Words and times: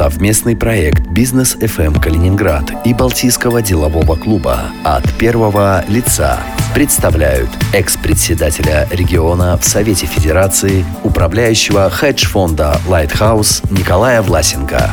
Совместный 0.00 0.56
проект 0.56 1.08
«Бизнес 1.08 1.56
FM 1.56 2.00
Калининград» 2.00 2.64
и 2.86 2.94
Балтийского 2.94 3.60
делового 3.60 4.16
клуба 4.16 4.72
от 4.82 5.04
первого 5.18 5.84
лица 5.88 6.40
представляют 6.74 7.50
экс-председателя 7.74 8.88
региона 8.90 9.58
в 9.58 9.64
Совете 9.66 10.06
Федерации, 10.06 10.86
управляющего 11.04 11.90
хедж-фонда 11.90 12.80
«Lighthouse» 12.88 13.60
Николая 13.70 14.22
Власенко. 14.22 14.90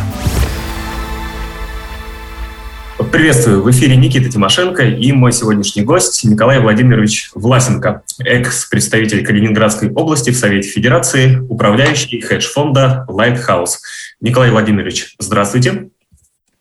Приветствую, 3.12 3.64
в 3.64 3.72
эфире 3.72 3.96
Никита 3.96 4.30
Тимошенко 4.30 4.84
и 4.84 5.12
мой 5.14 5.32
сегодняшний 5.32 5.84
гость 5.84 6.26
Николай 6.26 6.60
Владимирович 6.60 7.30
Власенко, 7.34 8.02
экс-представитель 8.20 9.26
Калининградской 9.26 9.90
области 9.92 10.32
в 10.32 10.36
Совете 10.36 10.68
Федерации, 10.68 11.38
управляющий 11.48 12.20
хедж-фонда 12.20 13.06
Lighthouse. 13.08 13.78
Николай 14.20 14.50
Владимирович, 14.50 15.16
здравствуйте. 15.20 15.90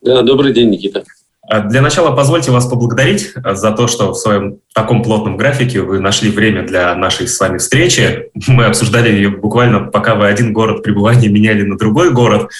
Да, 0.01 0.21
добрый 0.21 0.53
день, 0.53 0.69
Никита. 0.69 1.03
А 1.49 1.61
для 1.61 1.81
начала 1.81 2.13
позвольте 2.13 2.51
вас 2.51 2.67
поблагодарить 2.67 3.33
за 3.35 3.71
то, 3.71 3.87
что 3.87 4.11
в 4.11 4.15
своем 4.15 4.59
таком 4.73 5.01
плотном 5.01 5.37
графике 5.37 5.81
вы 5.81 5.99
нашли 5.99 6.29
время 6.29 6.67
для 6.67 6.93
нашей 6.95 7.27
с 7.27 7.39
вами 7.39 7.57
встречи. 7.57 8.29
Мы 8.47 8.65
обсуждали 8.65 9.09
ее 9.09 9.29
буквально, 9.29 9.85
пока 9.85 10.15
вы 10.15 10.27
один 10.27 10.51
город 10.53 10.83
пребывания 10.83 11.29
меняли 11.29 11.63
на 11.63 11.77
другой 11.77 12.11
город. 12.11 12.51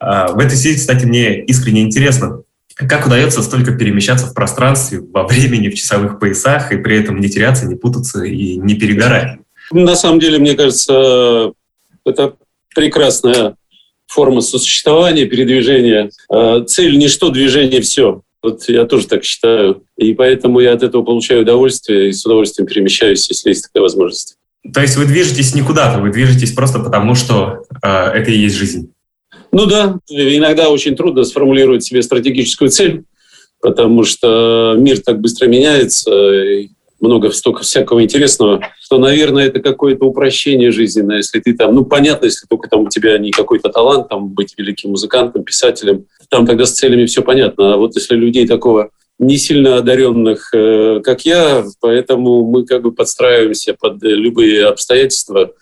А 0.00 0.32
в 0.32 0.38
этой 0.38 0.56
связи, 0.56 0.78
кстати, 0.78 1.06
мне 1.06 1.42
искренне 1.44 1.82
интересно, 1.82 2.42
как 2.74 3.06
удается 3.06 3.42
столько 3.42 3.72
перемещаться 3.72 4.26
в 4.26 4.34
пространстве, 4.34 5.00
во 5.00 5.24
времени, 5.26 5.68
в 5.68 5.74
часовых 5.74 6.18
поясах, 6.18 6.72
и 6.72 6.78
при 6.78 6.98
этом 6.98 7.20
не 7.20 7.28
теряться, 7.28 7.66
не 7.66 7.76
путаться 7.76 8.24
и 8.24 8.56
не 8.56 8.74
перегорать? 8.74 9.38
На 9.70 9.94
самом 9.94 10.18
деле, 10.18 10.38
мне 10.38 10.54
кажется, 10.54 11.52
это 12.04 12.34
прекрасная 12.74 13.54
форма 14.12 14.42
сосуществования, 14.42 15.26
передвижения. 15.26 16.10
А, 16.28 16.62
цель– 16.62 16.96
ничто, 16.98 17.30
движение– 17.30 17.80
все. 17.82 18.22
Вот 18.42 18.68
я 18.68 18.84
тоже 18.84 19.06
так 19.06 19.24
считаю. 19.24 19.84
И 19.96 20.14
поэтому 20.14 20.60
я 20.60 20.72
от 20.72 20.82
этого 20.82 21.02
получаю 21.02 21.42
удовольствие 21.42 22.08
и 22.08 22.12
с 22.12 22.26
удовольствием 22.26 22.66
перемещаюсь, 22.66 23.28
если 23.28 23.50
есть 23.50 23.64
такая 23.64 23.82
возможность. 23.82 24.36
То 24.72 24.80
есть 24.80 24.96
вы 24.96 25.06
движетесь 25.06 25.54
не 25.54 25.62
куда-то, 25.62 26.00
вы 26.00 26.10
движетесь 26.10 26.52
просто 26.52 26.78
потому, 26.78 27.14
что 27.14 27.64
э, 27.82 27.88
это 27.88 28.30
и 28.30 28.38
есть 28.38 28.56
жизнь? 28.56 28.92
Ну 29.50 29.66
да, 29.66 29.98
иногда 30.08 30.70
очень 30.70 30.96
трудно 30.96 31.24
сформулировать 31.24 31.84
себе 31.84 32.02
стратегическую 32.02 32.70
цель, 32.70 33.04
потому 33.60 34.04
что 34.04 34.74
мир 34.78 35.00
так 35.00 35.20
быстро 35.20 35.46
меняется, 35.46 36.10
и 36.12 36.68
много 37.02 37.30
столько 37.30 37.62
всякого 37.62 38.02
интересного, 38.02 38.64
что, 38.80 38.98
наверное, 38.98 39.46
это 39.48 39.60
какое-то 39.60 40.06
упрощение 40.06 40.70
жизненное, 40.70 41.16
если 41.18 41.40
ты 41.40 41.54
там, 41.54 41.74
ну, 41.74 41.84
понятно, 41.84 42.26
если 42.26 42.46
только 42.46 42.68
там 42.68 42.82
у 42.82 42.88
тебя 42.88 43.18
не 43.18 43.30
какой-то 43.30 43.68
талант, 43.68 44.08
там, 44.08 44.28
быть 44.28 44.54
великим 44.56 44.90
музыкантом, 44.90 45.44
писателем, 45.44 46.06
там 46.30 46.46
тогда 46.46 46.64
с 46.64 46.72
целями 46.72 47.06
все 47.06 47.22
понятно. 47.22 47.74
А 47.74 47.76
вот 47.76 47.94
если 47.96 48.14
людей 48.14 48.46
такого 48.46 48.90
не 49.18 49.36
сильно 49.36 49.76
одаренных, 49.76 50.50
э, 50.54 51.00
как 51.04 51.24
я, 51.24 51.64
поэтому 51.80 52.44
мы 52.46 52.64
как 52.64 52.82
бы 52.82 52.92
подстраиваемся 52.92 53.74
под 53.78 54.02
любые 54.02 54.66
обстоятельства, 54.66 55.52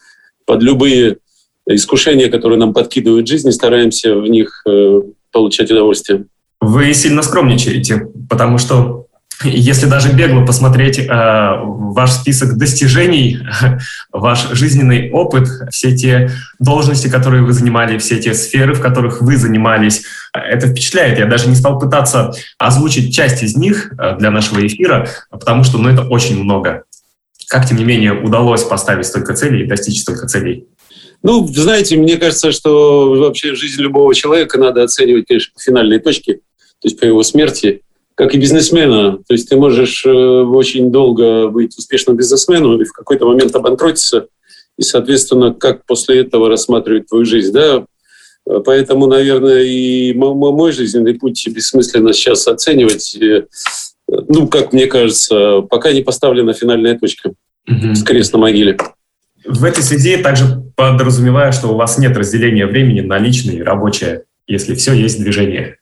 под 0.47 0.63
любые 0.63 1.19
искушения, 1.67 2.31
которые 2.31 2.59
нам 2.59 2.73
подкидывают 2.73 3.27
жизнь, 3.27 3.49
и 3.49 3.53
стараемся 3.53 4.15
в 4.15 4.27
них 4.27 4.63
э, 4.69 5.01
получать 5.33 5.71
удовольствие. 5.71 6.27
Вы 6.61 6.93
сильно 6.93 7.23
скромничаете, 7.23 8.09
потому 8.29 8.59
что 8.59 9.07
если 9.45 9.87
даже 9.87 10.13
бегло 10.13 10.45
посмотреть 10.45 10.99
э, 10.99 11.05
ваш 11.09 12.13
список 12.13 12.57
достижений, 12.57 13.39
ваш 14.13 14.51
жизненный 14.53 15.11
опыт, 15.11 15.49
все 15.71 15.97
те 15.97 16.31
должности, 16.59 17.09
которые 17.09 17.43
вы 17.43 17.53
занимали, 17.53 17.99
все 17.99 18.19
те 18.21 18.35
сферы, 18.35 18.75
в 18.75 18.81
которых 18.81 19.23
вы 19.23 19.37
занимались, 19.37 20.03
это 20.33 20.69
впечатляет. 20.69 21.19
Я 21.19 21.27
даже 21.27 21.49
не 21.49 21.55
стал 21.55 21.79
пытаться 21.79 22.33
озвучить 22.59 23.15
часть 23.15 23.43
из 23.43 23.57
них 23.57 23.93
э, 23.99 24.17
для 24.19 24.31
нашего 24.31 24.67
эфира, 24.67 25.09
потому 25.31 25.65
что 25.65 25.79
ну, 25.79 25.89
это 25.89 26.03
очень 26.03 26.43
много. 26.43 26.85
Как, 27.49 27.67
тем 27.67 27.79
не 27.79 27.85
менее, 27.85 28.13
удалось 28.13 28.63
поставить 28.63 29.07
столько 29.07 29.35
целей 29.35 29.65
и 29.65 29.67
достичь 29.67 30.03
столько 30.03 30.27
целей? 30.27 30.67
Ну, 31.23 31.47
знаете, 31.47 31.97
мне 31.97 32.17
кажется, 32.17 32.53
что 32.53 33.11
вообще 33.15 33.55
жизнь 33.55 33.81
любого 33.81 34.15
человека 34.15 34.59
надо 34.59 34.83
оценивать, 34.83 35.27
конечно, 35.27 35.53
по 35.55 35.61
финальной 35.61 35.99
точке, 35.99 36.35
то 36.35 36.89
есть 36.89 36.99
по 36.99 37.05
его 37.05 37.23
смерти, 37.23 37.83
как 38.21 38.35
и 38.35 38.39
бизнесмена. 38.39 39.13
То 39.27 39.33
есть 39.33 39.49
ты 39.49 39.57
можешь 39.57 40.05
э, 40.05 40.11
очень 40.11 40.93
долго 40.93 41.49
быть 41.49 41.79
успешным 41.79 42.19
бизнесменом 42.19 42.79
и 42.79 42.85
в 42.85 42.93
какой-то 42.93 43.27
момент 43.27 43.57
обанкротиться, 43.57 44.27
и, 44.77 44.83
соответственно, 44.83 45.55
как 45.55 45.87
после 45.87 46.21
этого 46.21 46.51
рассматривать 46.51 47.09
твою 47.09 47.25
жизнь, 47.25 47.51
да? 47.51 47.87
Поэтому, 48.67 49.07
наверное, 49.07 49.63
и 49.63 50.13
мой 50.13 50.73
жизненный 50.73 51.15
путь 51.15 51.49
бессмысленно 51.49 52.13
сейчас 52.13 52.47
оценивать. 52.47 53.17
Э, 53.17 53.47
ну, 54.07 54.49
как 54.49 54.75
мне 54.75 54.85
кажется, 54.85 55.63
пока 55.63 55.91
не 55.91 56.03
поставлена 56.03 56.53
финальная 56.53 56.99
точка 56.99 57.33
угу. 57.67 57.95
с 57.95 58.03
крест 58.03 58.35
на 58.35 58.39
могиле. 58.39 58.77
В 59.47 59.65
этой 59.65 59.83
связи 59.83 60.19
также 60.19 60.45
подразумеваю, 60.77 61.55
что 61.55 61.69
у 61.69 61.75
вас 61.75 61.97
нет 61.97 62.15
разделения 62.19 62.67
времени 62.67 63.01
на 63.01 63.17
личное 63.17 63.55
и 63.55 63.63
рабочее, 63.63 64.25
если 64.47 64.75
все 64.75 64.93
есть 64.93 65.19
движение. 65.19 65.79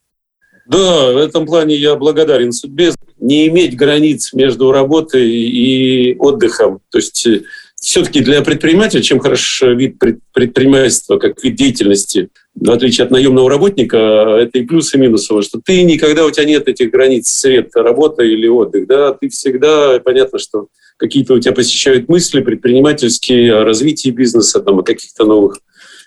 Да, 0.68 1.12
в 1.12 1.16
этом 1.16 1.46
плане 1.46 1.76
я 1.76 1.96
благодарен 1.96 2.52
судьбе. 2.52 2.92
Не 3.18 3.48
иметь 3.48 3.74
границ 3.74 4.34
между 4.34 4.70
работой 4.70 5.26
и 5.26 6.14
отдыхом. 6.18 6.80
То 6.90 6.98
есть 6.98 7.26
э, 7.26 7.42
все-таки 7.80 8.20
для 8.20 8.42
предпринимателя, 8.42 9.00
чем 9.00 9.18
хорош 9.18 9.62
вид 9.62 9.96
предпринимательства, 10.34 11.16
как 11.16 11.42
вид 11.42 11.54
деятельности, 11.54 12.28
в 12.54 12.70
отличие 12.70 13.06
от 13.06 13.10
наемного 13.10 13.48
работника, 13.48 13.96
это 13.96 14.58
и 14.58 14.62
плюс, 14.62 14.94
и 14.94 14.98
минус, 14.98 15.24
что 15.24 15.60
ты 15.64 15.84
никогда, 15.84 16.26
у 16.26 16.30
тебя 16.30 16.44
нет 16.44 16.68
этих 16.68 16.90
границ, 16.90 17.28
свет, 17.28 17.70
работа 17.74 18.22
или 18.22 18.46
отдых, 18.46 18.86
да, 18.86 19.12
ты 19.14 19.30
всегда, 19.30 19.98
понятно, 20.00 20.38
что 20.38 20.66
какие-то 20.98 21.32
у 21.34 21.38
тебя 21.38 21.54
посещают 21.54 22.10
мысли 22.10 22.40
предпринимательские 22.40 23.54
о 23.54 23.64
развитии 23.64 24.10
бизнеса, 24.10 24.60
там, 24.60 24.80
о 24.80 24.82
каких-то 24.82 25.24
новых 25.24 25.60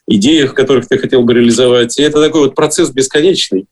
идеях, 0.08 0.54
которых 0.54 0.88
ты 0.88 0.98
хотел 0.98 1.24
бы 1.24 1.34
реализовать. 1.34 1.98
И 1.98 2.04
это 2.04 2.22
такой 2.22 2.42
вот 2.42 2.56
процесс 2.56 2.92
бесконечный, 2.92 3.66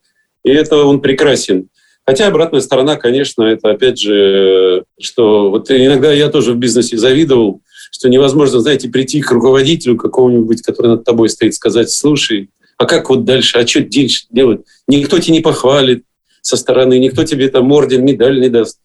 и 0.43 0.51
это 0.51 0.77
он 0.77 1.01
прекрасен. 1.01 1.69
Хотя 2.05 2.27
обратная 2.27 2.61
сторона, 2.61 2.95
конечно, 2.95 3.43
это 3.43 3.69
опять 3.69 3.99
же, 3.99 4.83
что 4.99 5.51
вот 5.51 5.69
иногда 5.69 6.11
я 6.11 6.29
тоже 6.29 6.53
в 6.53 6.57
бизнесе 6.57 6.97
завидовал, 6.97 7.61
что 7.91 8.09
невозможно, 8.09 8.59
знаете, 8.59 8.89
прийти 8.89 9.21
к 9.21 9.31
руководителю 9.31 9.95
какому-нибудь, 9.95 10.61
который 10.61 10.87
над 10.87 11.03
тобой 11.03 11.29
стоит, 11.29 11.53
сказать, 11.53 11.91
слушай, 11.91 12.49
а 12.77 12.85
как 12.85 13.09
вот 13.09 13.25
дальше, 13.25 13.57
а 13.59 13.67
что 13.67 13.81
дальше 13.81 14.25
делать? 14.31 14.61
Никто 14.87 15.19
тебя 15.19 15.33
не 15.33 15.41
похвалит 15.41 16.03
со 16.41 16.57
стороны, 16.57 16.97
никто 16.97 17.25
тебе 17.25 17.49
там 17.49 17.71
орден, 17.71 18.03
медаль 18.03 18.39
не 18.39 18.49
даст. 18.49 18.79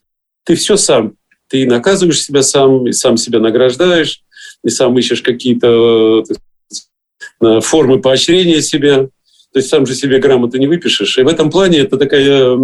Ты 0.44 0.56
все 0.56 0.76
сам. 0.76 1.14
Ты 1.48 1.66
наказываешь 1.66 2.22
себя 2.22 2.42
сам, 2.42 2.88
и 2.88 2.92
сам 2.92 3.16
себя 3.16 3.38
награждаешь, 3.38 4.22
и 4.64 4.68
сам 4.68 4.98
ищешь 4.98 5.22
какие-то 5.22 6.24
э, 7.40 7.60
формы 7.60 8.00
поощрения 8.00 8.60
себя. 8.60 9.08
То 9.54 9.60
есть 9.60 9.70
сам 9.70 9.86
же 9.86 9.94
себе 9.94 10.18
грамоты 10.18 10.58
не 10.58 10.66
выпишешь. 10.66 11.16
И 11.16 11.22
в 11.22 11.28
этом 11.28 11.48
плане 11.48 11.78
это 11.78 11.96
такая 11.96 12.58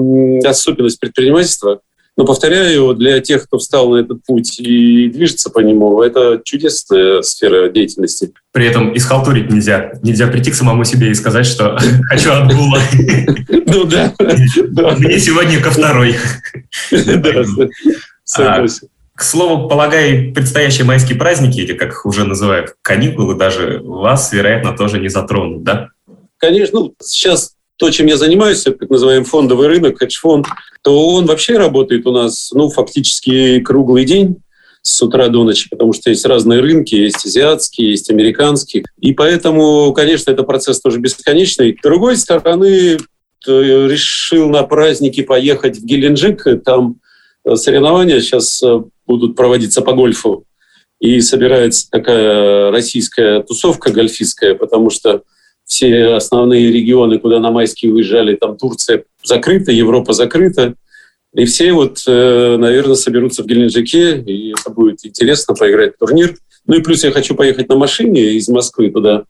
особенность 0.44 0.98
предпринимательства. 0.98 1.82
Но 2.16 2.24
повторяю, 2.24 2.94
для 2.94 3.20
тех, 3.20 3.44
кто 3.44 3.58
встал 3.58 3.90
на 3.90 3.98
этот 3.98 4.24
путь 4.26 4.58
и 4.58 5.08
движется 5.08 5.50
по 5.50 5.60
нему, 5.60 6.02
это 6.02 6.40
чудесная 6.44 7.22
сфера 7.22 7.68
деятельности. 7.68 8.32
При 8.50 8.66
этом 8.66 8.94
исхалтурить 8.96 9.52
нельзя. 9.52 9.92
Нельзя 10.02 10.26
прийти 10.26 10.50
к 10.50 10.54
самому 10.54 10.82
себе 10.82 11.12
и 11.12 11.14
сказать, 11.14 11.46
что 11.46 11.78
хочу 12.08 12.32
отгула. 12.32 12.80
Ну 13.66 13.84
да. 13.84 14.12
Мне 14.18 15.20
сегодня 15.20 15.62
ко 15.62 15.70
второй. 15.70 16.16
Согласен. 18.24 18.88
К 19.14 19.22
слову, 19.22 19.68
полагаю, 19.68 20.32
предстоящие 20.32 20.86
майские 20.86 21.18
праздники, 21.18 21.60
или 21.60 21.74
как 21.74 21.90
их 21.90 22.06
уже 22.06 22.24
называют, 22.24 22.74
каникулы 22.80 23.34
даже, 23.34 23.78
вас, 23.84 24.32
вероятно, 24.32 24.74
тоже 24.74 24.98
не 24.98 25.08
затронут, 25.08 25.62
да? 25.62 25.88
Конечно. 26.40 26.80
Ну, 26.80 26.94
сейчас 27.00 27.54
то, 27.76 27.90
чем 27.90 28.06
я 28.06 28.16
занимаюсь, 28.16 28.62
так 28.62 28.90
называемый 28.90 29.26
фондовый 29.26 29.68
рынок, 29.68 29.98
хедж-фонд, 29.98 30.46
то 30.82 31.08
он 31.08 31.26
вообще 31.26 31.56
работает 31.56 32.06
у 32.06 32.12
нас, 32.12 32.50
ну, 32.52 32.68
фактически 32.70 33.60
круглый 33.60 34.04
день 34.04 34.36
с 34.82 35.00
утра 35.02 35.28
до 35.28 35.44
ночи, 35.44 35.68
потому 35.70 35.92
что 35.92 36.10
есть 36.10 36.24
разные 36.24 36.60
рынки, 36.60 36.94
есть 36.94 37.24
азиатские, 37.24 37.90
есть 37.90 38.10
американские. 38.10 38.84
И 38.98 39.12
поэтому, 39.12 39.92
конечно, 39.92 40.30
это 40.30 40.42
процесс 40.42 40.80
тоже 40.80 40.98
бесконечный. 40.98 41.76
С 41.78 41.82
другой 41.82 42.16
стороны, 42.16 42.98
решил 43.46 44.48
на 44.48 44.62
праздники 44.62 45.22
поехать 45.22 45.78
в 45.78 45.84
Геленджик, 45.84 46.46
там 46.64 46.96
соревнования 47.54 48.20
сейчас 48.20 48.62
э, 48.62 48.82
будут 49.06 49.34
проводиться 49.34 49.80
по 49.80 49.92
гольфу. 49.92 50.44
И 50.98 51.22
собирается 51.22 51.88
такая 51.90 52.70
российская 52.70 53.42
тусовка 53.42 53.90
гольфистская, 53.90 54.54
потому 54.54 54.90
что 54.90 55.22
все 55.70 56.16
основные 56.16 56.72
регионы, 56.72 57.20
куда 57.20 57.38
на 57.38 57.52
майские 57.52 57.92
выезжали, 57.92 58.34
там 58.34 58.56
Турция 58.56 59.04
закрыта, 59.22 59.70
Европа 59.70 60.12
закрыта. 60.12 60.74
И 61.32 61.44
все 61.44 61.72
вот, 61.72 62.02
э, 62.08 62.56
наверное, 62.58 62.96
соберутся 62.96 63.44
в 63.44 63.46
Геленджике, 63.46 64.20
и 64.20 64.50
это 64.50 64.70
будет 64.70 65.06
интересно 65.06 65.54
поиграть 65.54 65.94
в 65.94 65.98
турнир. 65.98 66.36
Ну 66.66 66.76
и 66.76 66.82
плюс 66.82 67.04
я 67.04 67.12
хочу 67.12 67.36
поехать 67.36 67.68
на 67.68 67.76
машине 67.76 68.32
из 68.32 68.48
Москвы 68.48 68.90
туда. 68.90 69.22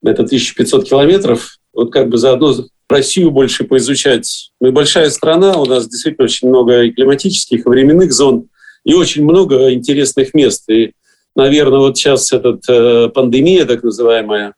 Это 0.00 0.22
1500 0.22 0.88
километров. 0.88 1.56
Вот 1.72 1.92
как 1.92 2.08
бы 2.08 2.18
заодно 2.18 2.54
Россию 2.88 3.32
больше 3.32 3.64
поизучать. 3.64 4.52
Мы 4.60 4.70
большая 4.70 5.10
страна, 5.10 5.56
у 5.56 5.66
нас 5.66 5.88
действительно 5.88 6.26
очень 6.26 6.48
много 6.48 6.82
и 6.82 6.92
климатических, 6.92 7.66
и 7.66 7.68
временных 7.68 8.12
зон, 8.12 8.48
и 8.84 8.94
очень 8.94 9.24
много 9.24 9.72
интересных 9.72 10.34
мест. 10.34 10.70
И, 10.70 10.92
наверное, 11.34 11.80
вот 11.80 11.98
сейчас 11.98 12.32
эта 12.32 12.60
э, 12.68 13.08
пандемия, 13.08 13.64
так 13.64 13.82
называемая, 13.82 14.54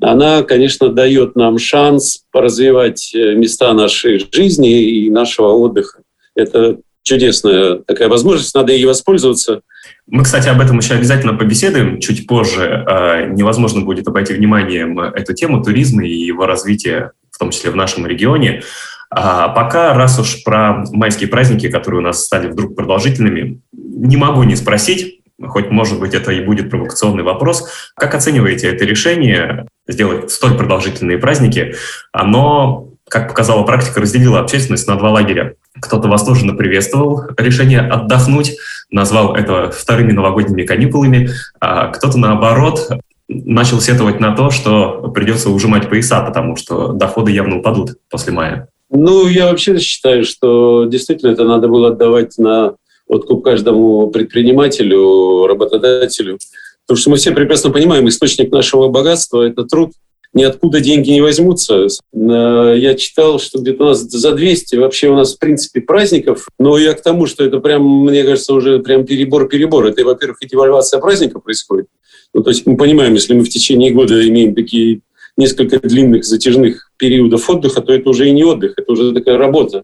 она, 0.00 0.42
конечно, 0.42 0.88
дает 0.88 1.36
нам 1.36 1.58
шанс 1.58 2.24
поразвивать 2.32 3.14
э, 3.14 3.34
места 3.34 3.72
нашей 3.72 4.26
жизни 4.32 4.82
и 4.82 5.10
нашего 5.10 5.48
отдыха. 5.48 6.00
Это 6.34 6.78
чудесная 7.02 7.76
такая 7.76 8.08
возможность, 8.08 8.54
надо 8.54 8.72
ей 8.72 8.84
воспользоваться. 8.84 9.62
Мы, 10.06 10.24
кстати, 10.24 10.48
об 10.48 10.60
этом 10.60 10.78
еще 10.78 10.94
обязательно 10.94 11.34
побеседуем 11.34 12.00
чуть 12.00 12.26
позже. 12.26 12.84
А, 12.86 13.26
невозможно 13.26 13.82
будет 13.82 14.06
обойти 14.08 14.34
вниманием 14.34 14.98
эту 15.00 15.34
тему 15.34 15.62
туризма 15.62 16.04
и 16.04 16.12
его 16.12 16.46
развития 16.46 17.12
в 17.30 17.38
том 17.38 17.50
числе 17.50 17.70
в 17.70 17.76
нашем 17.76 18.06
регионе. 18.06 18.62
А 19.10 19.48
пока, 19.48 19.94
раз 19.94 20.18
уж 20.18 20.42
про 20.42 20.84
майские 20.92 21.28
праздники, 21.28 21.68
которые 21.68 22.00
у 22.00 22.04
нас 22.04 22.24
стали 22.24 22.48
вдруг 22.48 22.74
продолжительными, 22.76 23.60
не 23.72 24.16
могу 24.16 24.42
не 24.44 24.56
спросить, 24.56 25.20
хоть, 25.42 25.70
может 25.70 26.00
быть, 26.00 26.14
это 26.14 26.32
и 26.32 26.44
будет 26.44 26.70
провокационный 26.70 27.22
вопрос, 27.22 27.68
как 27.94 28.14
оцениваете 28.14 28.68
это 28.68 28.84
решение 28.84 29.66
сделать 29.86 30.30
столь 30.30 30.56
продолжительные 30.56 31.18
праздники? 31.18 31.74
Оно, 32.12 32.88
как 33.08 33.28
показала 33.28 33.62
практика, 33.64 34.00
разделило 34.00 34.40
общественность 34.40 34.88
на 34.88 34.96
два 34.96 35.10
лагеря. 35.10 35.54
Кто-то 35.80 36.08
восторженно 36.08 36.54
приветствовал 36.54 37.22
решение 37.36 37.80
отдохнуть, 37.80 38.56
назвал 38.90 39.34
это 39.34 39.70
вторыми 39.70 40.12
новогодними 40.12 40.64
каникулами, 40.64 41.30
а 41.60 41.88
кто-то, 41.88 42.18
наоборот, 42.18 42.88
начал 43.28 43.80
сетовать 43.80 44.20
на 44.20 44.36
то, 44.36 44.50
что 44.50 45.10
придется 45.14 45.50
ужимать 45.50 45.88
пояса, 45.88 46.20
потому 46.20 46.56
что 46.56 46.92
доходы 46.92 47.30
явно 47.30 47.58
упадут 47.58 47.92
после 48.10 48.32
мая. 48.32 48.68
Ну, 48.90 49.26
я 49.26 49.46
вообще 49.46 49.78
считаю, 49.78 50.24
что 50.24 50.84
действительно 50.84 51.30
это 51.30 51.44
надо 51.44 51.68
было 51.68 51.88
отдавать 51.88 52.36
на 52.36 52.74
откуп 53.06 53.44
каждому 53.44 54.08
предпринимателю, 54.10 55.46
работодателю. 55.46 56.38
Потому 56.86 57.00
что 57.00 57.10
мы 57.10 57.16
все 57.16 57.32
прекрасно 57.32 57.70
понимаем, 57.70 58.08
источник 58.08 58.50
нашего 58.52 58.88
богатства– 58.88 59.42
это 59.46 59.64
труд. 59.64 59.92
Ниоткуда 60.34 60.80
деньги 60.80 61.10
не 61.10 61.20
возьмутся. 61.20 61.88
Я 62.14 62.94
читал, 62.94 63.38
что 63.38 63.58
где-то 63.58 63.84
у 63.84 63.86
нас 63.88 64.00
за 64.00 64.32
200 64.32 64.76
вообще 64.76 65.08
у 65.08 65.14
нас 65.14 65.34
в 65.34 65.38
принципе 65.38 65.82
праздников. 65.82 66.48
Но 66.58 66.78
я 66.78 66.94
к 66.94 67.02
тому, 67.02 67.26
что 67.26 67.44
это 67.44 67.60
прям, 67.60 68.06
мне 68.06 68.24
кажется, 68.24 68.54
уже 68.54 68.78
прям 68.78 69.04
перебор-перебор. 69.04 69.86
Это, 69.86 70.02
во-первых, 70.04 70.42
и 70.42 70.48
девальвация 70.48 71.00
праздника 71.00 71.38
происходит. 71.38 71.86
Ну, 72.32 72.42
то 72.42 72.48
есть 72.48 72.64
мы 72.64 72.78
понимаем, 72.78 73.12
если 73.12 73.34
мы 73.34 73.44
в 73.44 73.50
течение 73.50 73.90
года 73.90 74.26
имеем 74.26 74.54
такие 74.54 75.02
несколько 75.36 75.78
длинных 75.78 76.24
затяжных 76.24 76.90
периодов 76.96 77.48
отдыха, 77.50 77.82
то 77.82 77.92
это 77.92 78.08
уже 78.08 78.26
и 78.26 78.32
не 78.32 78.44
отдых, 78.44 78.72
это 78.78 78.90
уже 78.90 79.12
такая 79.12 79.36
работа. 79.36 79.82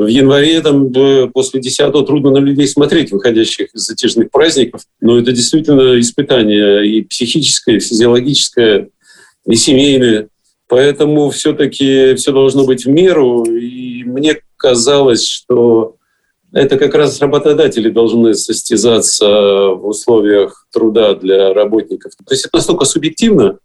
В 0.00 0.06
январе 0.06 0.62
там, 0.62 0.90
после 1.30 1.60
10 1.60 1.92
трудно 2.06 2.30
на 2.30 2.38
людей 2.38 2.66
смотреть, 2.66 3.12
выходящих 3.12 3.74
из 3.74 3.82
затяжных 3.82 4.30
праздников, 4.30 4.80
но 5.02 5.18
это 5.18 5.30
действительно 5.30 6.00
испытание 6.00 6.88
и 6.88 7.02
психическое, 7.02 7.76
и 7.76 7.80
физиологическое, 7.80 8.88
и 9.46 9.54
семейное. 9.56 10.28
Поэтому 10.68 11.28
все-таки 11.28 12.14
все 12.14 12.32
должно 12.32 12.64
быть 12.64 12.86
в 12.86 12.88
меру. 12.88 13.44
И 13.44 14.02
мне 14.04 14.40
казалось, 14.56 15.26
что 15.26 15.96
это 16.50 16.78
как 16.78 16.94
раз 16.94 17.20
работодатели 17.20 17.90
должны 17.90 18.32
состязаться 18.32 19.28
в 19.28 19.86
условиях 19.86 20.66
труда 20.72 21.12
для 21.14 21.52
работников. 21.52 22.12
То 22.16 22.32
есть 22.32 22.46
это 22.46 22.56
настолько 22.56 22.86
субъективно. 22.86 23.58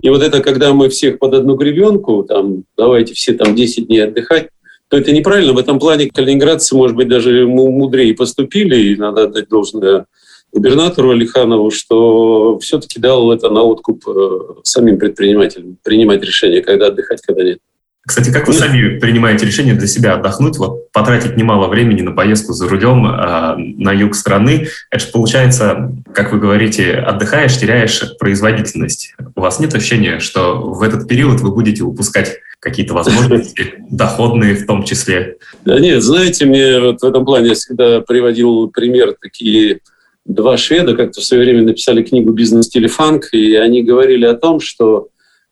И 0.00 0.08
вот 0.08 0.22
это, 0.22 0.40
когда 0.40 0.72
мы 0.72 0.88
всех 0.88 1.18
под 1.18 1.34
одну 1.34 1.54
гребенку, 1.56 2.22
там, 2.22 2.64
давайте 2.78 3.12
все 3.12 3.34
там 3.34 3.54
10 3.54 3.88
дней 3.88 4.04
отдыхать, 4.04 4.48
то 4.92 4.98
это 4.98 5.10
неправильно. 5.10 5.54
В 5.54 5.58
этом 5.58 5.78
плане 5.78 6.10
калининградцы, 6.10 6.76
может 6.76 6.94
быть, 6.94 7.08
даже 7.08 7.46
мудрее 7.46 8.14
поступили, 8.14 8.76
и 8.76 8.96
надо 8.96 9.22
отдать 9.22 9.48
должное 9.48 10.04
губернатору 10.52 11.12
Алиханову, 11.12 11.70
что 11.70 12.58
все-таки 12.58 13.00
дал 13.00 13.32
это 13.32 13.48
на 13.48 13.62
откуп 13.62 14.06
э, 14.06 14.38
самим 14.64 14.98
предпринимателям, 14.98 15.78
принимать 15.82 16.22
решение, 16.22 16.60
когда 16.60 16.88
отдыхать, 16.88 17.22
когда 17.22 17.42
нет. 17.42 17.60
Кстати, 18.06 18.30
как 18.30 18.46
вы 18.46 18.52
сами 18.52 18.98
принимаете 18.98 19.46
решение 19.46 19.74
для 19.74 19.86
себя 19.86 20.12
отдохнуть, 20.12 20.58
вот 20.58 20.92
потратить 20.92 21.38
немало 21.38 21.68
времени 21.68 22.02
на 22.02 22.12
поездку 22.12 22.52
за 22.52 22.68
рулем 22.68 23.06
э, 23.06 23.54
на 23.56 23.92
юг 23.92 24.14
страны? 24.14 24.68
Это 24.90 25.06
же 25.06 25.10
получается, 25.10 25.90
как 26.12 26.32
вы 26.34 26.38
говорите, 26.38 26.92
отдыхаешь, 26.96 27.58
теряешь 27.58 28.02
производительность. 28.18 29.14
У 29.36 29.40
вас 29.40 29.58
нет 29.58 29.74
ощущения, 29.74 30.18
что 30.18 30.60
в 30.60 30.82
этот 30.82 31.08
период 31.08 31.40
вы 31.40 31.50
будете 31.50 31.82
упускать 31.82 32.40
какие-то 32.62 32.94
возможности, 32.94 33.74
доходные 33.90 34.54
в 34.54 34.66
том 34.66 34.84
числе? 34.84 35.36
Да 35.64 35.78
нет, 35.80 36.02
знаете, 36.02 36.46
мне 36.46 36.78
вот 36.78 37.00
в 37.00 37.04
этом 37.04 37.24
плане 37.24 37.48
я 37.48 37.54
всегда 37.54 38.00
приводил 38.00 38.68
пример 38.68 39.16
такие 39.20 39.80
два 40.24 40.56
шведа 40.56 40.94
как-то 40.94 41.20
в 41.20 41.24
свое 41.24 41.42
время 41.42 41.62
написали 41.62 42.02
книгу 42.02 42.32
«Бизнес 42.32 42.68
телефанк», 42.68 43.34
и 43.34 43.56
они 43.56 43.82
говорили 43.82 44.24
о 44.24 44.34
том, 44.34 44.60
что 44.60 45.08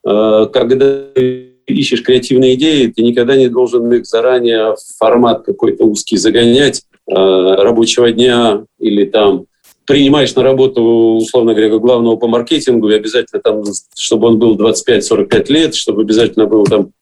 э, 0.06 0.46
когда 0.52 1.06
ищешь 1.66 2.04
креативные 2.04 2.54
идеи, 2.54 2.86
ты 2.86 3.02
никогда 3.02 3.36
не 3.36 3.48
должен 3.48 3.92
их 3.92 4.06
заранее 4.06 4.76
в 4.76 4.98
формат 4.98 5.44
какой-то 5.44 5.84
узкий 5.84 6.16
загонять 6.16 6.82
э, 7.08 7.12
рабочего 7.12 8.12
дня 8.12 8.64
или 8.78 9.04
там 9.04 9.46
принимаешь 9.84 10.32
на 10.36 10.44
работу, 10.44 10.82
условно 11.16 11.54
говоря, 11.54 11.76
главного 11.76 12.14
по 12.14 12.28
маркетингу, 12.28 12.88
и 12.90 12.94
обязательно 12.94 13.42
там, 13.42 13.64
чтобы 13.96 14.28
он 14.28 14.38
был 14.38 14.56
25-45 14.56 15.52
лет, 15.52 15.74
чтобы 15.74 16.02
обязательно 16.02 16.46
был 16.46 16.62
там 16.62 16.92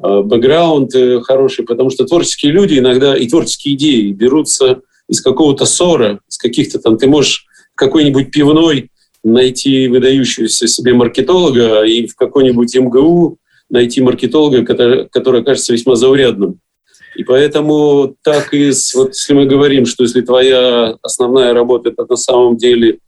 бэкграунд 0.00 0.94
э, 0.94 1.20
хороший, 1.20 1.64
потому 1.64 1.90
что 1.90 2.04
творческие 2.04 2.52
люди 2.52 2.78
иногда 2.78 3.16
и 3.16 3.28
творческие 3.28 3.74
идеи 3.74 4.12
берутся 4.12 4.80
из 5.08 5.20
какого-то 5.20 5.64
ссора, 5.66 6.20
из 6.28 6.38
каких-то 6.38 6.78
там, 6.78 6.98
ты 6.98 7.06
можешь 7.06 7.46
какой-нибудь 7.74 8.30
пивной 8.30 8.90
найти 9.22 9.88
выдающегося 9.88 10.66
себе 10.66 10.94
маркетолога 10.94 11.84
и 11.84 12.06
в 12.06 12.16
какой-нибудь 12.16 12.74
МГУ 12.76 13.38
найти 13.68 14.00
маркетолога, 14.00 14.64
который, 14.64 15.08
который 15.08 15.40
окажется 15.42 15.72
весьма 15.72 15.96
заурядным. 15.96 16.60
И 17.16 17.24
поэтому 17.24 18.14
так 18.22 18.52
и, 18.52 18.70
вот 18.94 19.14
если 19.14 19.32
мы 19.32 19.46
говорим, 19.46 19.86
что 19.86 20.04
если 20.04 20.20
твоя 20.20 20.96
основная 21.02 21.54
работа 21.54 21.90
это 21.90 22.06
на 22.08 22.16
самом 22.16 22.56
деле 22.56 22.98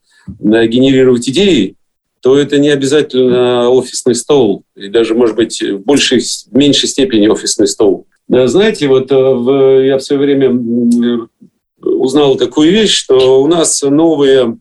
генерировать 0.41 1.29
идеи, 1.29 1.77
то 2.21 2.37
это 2.37 2.59
не 2.59 2.71
обязательно 2.71 3.71
офисный 3.71 4.15
стол, 4.15 4.65
и 4.77 4.89
даже, 4.89 5.15
может 5.15 5.37
быть, 5.37 5.63
в, 5.63 5.79
большей, 5.79 6.21
в 6.21 6.53
меньшей 6.53 6.89
степени 6.89 7.29
офисный 7.29 7.67
стол. 7.67 8.07
Знаете, 8.29 8.89
вот 8.89 9.11
э, 9.11 9.15
в, 9.15 9.85
я 9.85 9.97
в 9.97 10.03
свое 10.03 10.21
время 10.21 10.51
узнал 11.81 12.37
такую 12.37 12.71
вещь, 12.73 12.93
что 12.93 13.43
у 13.43 13.47
нас 13.47 13.83
новые 13.83 14.59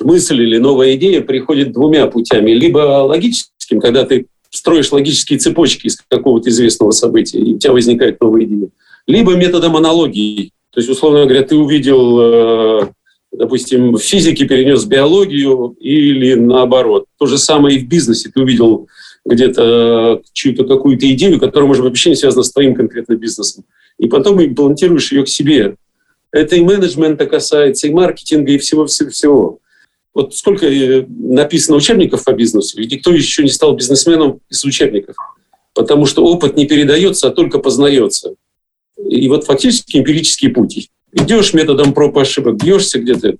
мысли 0.00 0.42
или 0.42 0.58
новая 0.58 0.94
идея 0.96 1.20
приходит 1.20 1.72
двумя 1.72 2.06
путями. 2.06 2.52
Либо 2.52 2.78
логическим, 3.04 3.80
когда 3.80 4.04
ты 4.04 4.26
строишь 4.50 4.90
логические 4.90 5.38
цепочки 5.38 5.86
из 5.86 6.02
какого-то 6.08 6.50
известного 6.50 6.90
события, 6.90 7.38
и 7.38 7.54
у 7.54 7.58
тебя 7.58 7.72
возникает 7.72 8.20
новая 8.20 8.44
идея. 8.44 8.70
Либо 9.06 9.34
методом 9.34 9.76
аналогии. 9.76 10.50
То 10.72 10.80
есть, 10.80 10.90
условно 10.90 11.24
говоря, 11.24 11.42
ты 11.42 11.56
увидел, 11.56 12.20
э, 12.20 12.88
допустим, 13.32 13.94
в 13.94 13.98
физике 14.00 14.46
перенес 14.46 14.84
биологию 14.84 15.76
или 15.80 16.34
наоборот. 16.34 17.06
То 17.18 17.26
же 17.26 17.38
самое 17.38 17.76
и 17.76 17.80
в 17.80 17.88
бизнесе. 17.88 18.30
Ты 18.32 18.40
увидел 18.40 18.88
где-то 19.24 20.22
чью-то 20.32 20.64
какую-то 20.64 21.10
идею, 21.12 21.38
которая, 21.38 21.68
может 21.68 21.82
быть, 21.82 21.90
вообще 21.90 22.10
не 22.10 22.16
связана 22.16 22.42
с 22.42 22.52
твоим 22.52 22.74
конкретным 22.74 23.18
бизнесом. 23.18 23.64
И 23.98 24.08
потом 24.08 24.42
имплантируешь 24.42 25.12
ее 25.12 25.24
к 25.24 25.28
себе. 25.28 25.76
Это 26.32 26.56
и 26.56 26.60
менеджмента 26.60 27.26
касается, 27.26 27.86
и 27.86 27.92
маркетинга, 27.92 28.52
и 28.52 28.58
всего-всего-всего. 28.58 29.58
Вот 30.14 30.34
сколько 30.34 30.66
э, 30.66 31.04
написано 31.08 31.76
учебников 31.76 32.24
по 32.24 32.32
бизнесу, 32.32 32.80
и 32.80 32.86
никто 32.86 33.12
еще 33.12 33.42
не 33.42 33.50
стал 33.50 33.74
бизнесменом 33.76 34.40
из 34.48 34.64
учебников. 34.64 35.16
Потому 35.74 36.06
что 36.06 36.24
опыт 36.24 36.56
не 36.56 36.66
передается, 36.66 37.28
а 37.28 37.30
только 37.30 37.58
познается. 37.58 38.34
И 39.08 39.28
вот 39.28 39.44
фактически 39.44 39.98
эмпирические 39.98 40.50
пути. 40.50 40.90
Идешь 41.12 41.54
методом 41.54 41.92
проб 41.92 42.16
и 42.16 42.20
ошибок, 42.20 42.56
бьешься 42.62 42.98
где-то. 42.98 43.36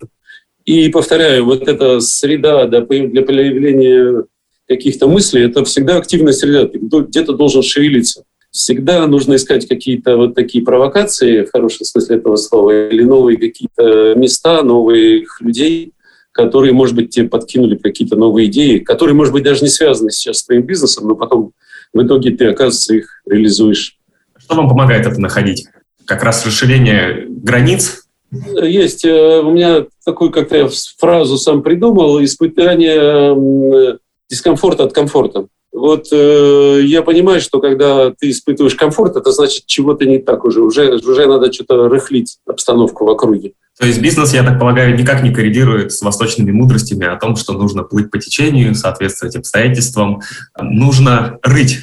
И 0.64 0.88
повторяю, 0.88 1.44
вот 1.44 1.68
эта 1.68 2.00
среда 2.00 2.66
для 2.66 2.82
появления 2.82 4.24
каких-то 4.68 5.08
мыслей, 5.08 5.46
это 5.46 5.64
всегда 5.64 5.96
активная 5.96 6.32
среда. 6.32 6.66
Ты 6.66 6.78
где-то 6.78 7.32
должен 7.32 7.62
шевелиться. 7.62 8.24
Всегда 8.50 9.06
нужно 9.06 9.36
искать 9.36 9.68
какие-то 9.68 10.16
вот 10.16 10.34
такие 10.34 10.64
провокации, 10.64 11.44
в 11.44 11.52
хорошем 11.52 11.86
смысле 11.86 12.16
этого 12.16 12.36
слова, 12.36 12.88
или 12.88 13.04
новые 13.04 13.38
какие-то 13.38 14.14
места, 14.16 14.62
новых 14.62 15.40
людей, 15.40 15.92
которые, 16.32 16.72
может 16.72 16.96
быть, 16.96 17.10
тебе 17.10 17.28
подкинули 17.28 17.76
какие-то 17.76 18.16
новые 18.16 18.48
идеи, 18.48 18.78
которые, 18.78 19.14
может 19.14 19.32
быть, 19.32 19.44
даже 19.44 19.62
не 19.62 19.68
связаны 19.68 20.10
сейчас 20.10 20.38
с 20.38 20.46
твоим 20.46 20.62
бизнесом, 20.62 21.06
но 21.06 21.14
потом 21.14 21.52
в 21.92 22.02
итоге 22.04 22.32
ты, 22.32 22.46
оказывается, 22.46 22.94
их 22.94 23.22
реализуешь. 23.24 23.98
Что 24.36 24.56
вам 24.56 24.68
помогает 24.68 25.06
это 25.06 25.20
находить? 25.20 25.66
Как 26.10 26.24
раз 26.24 26.44
расширение 26.44 27.24
границ? 27.28 28.02
Есть. 28.32 29.04
Э, 29.04 29.42
у 29.42 29.52
меня 29.52 29.86
такой, 30.04 30.32
как-то 30.32 30.56
я 30.56 30.68
фразу 30.98 31.38
сам 31.38 31.62
придумал, 31.62 32.20
испытание 32.24 33.96
дискомфорта 34.28 34.82
от 34.82 34.92
комфорта. 34.92 35.46
вот 35.72 36.08
э, 36.10 36.80
я 36.82 37.02
понимаю, 37.02 37.40
что 37.40 37.60
когда 37.60 38.10
ты 38.10 38.30
испытываешь 38.30 38.74
комфорт, 38.74 39.14
это 39.14 39.30
значит 39.30 39.66
чего-то 39.66 40.04
не 40.04 40.18
так 40.18 40.44
уже. 40.44 40.62
Уже, 40.62 40.96
уже 40.96 41.26
надо 41.26 41.52
что-то 41.52 41.88
рыхлить 41.88 42.38
обстановку 42.44 43.04
в 43.04 43.08
округе. 43.08 43.52
То 43.78 43.86
есть 43.86 44.02
бизнес, 44.02 44.34
я 44.34 44.42
так 44.42 44.58
полагаю, 44.58 44.96
никак 44.96 45.22
не 45.22 45.32
коррелирует 45.32 45.92
с 45.92 46.02
восточными 46.02 46.50
мудростями 46.50 47.06
о 47.06 47.14
том, 47.14 47.36
что 47.36 47.52
нужно 47.52 47.84
плыть 47.84 48.10
по 48.10 48.18
течению, 48.18 48.74
соответствовать 48.74 49.36
обстоятельствам. 49.36 50.22
Нужно 50.60 51.38
рыть, 51.44 51.82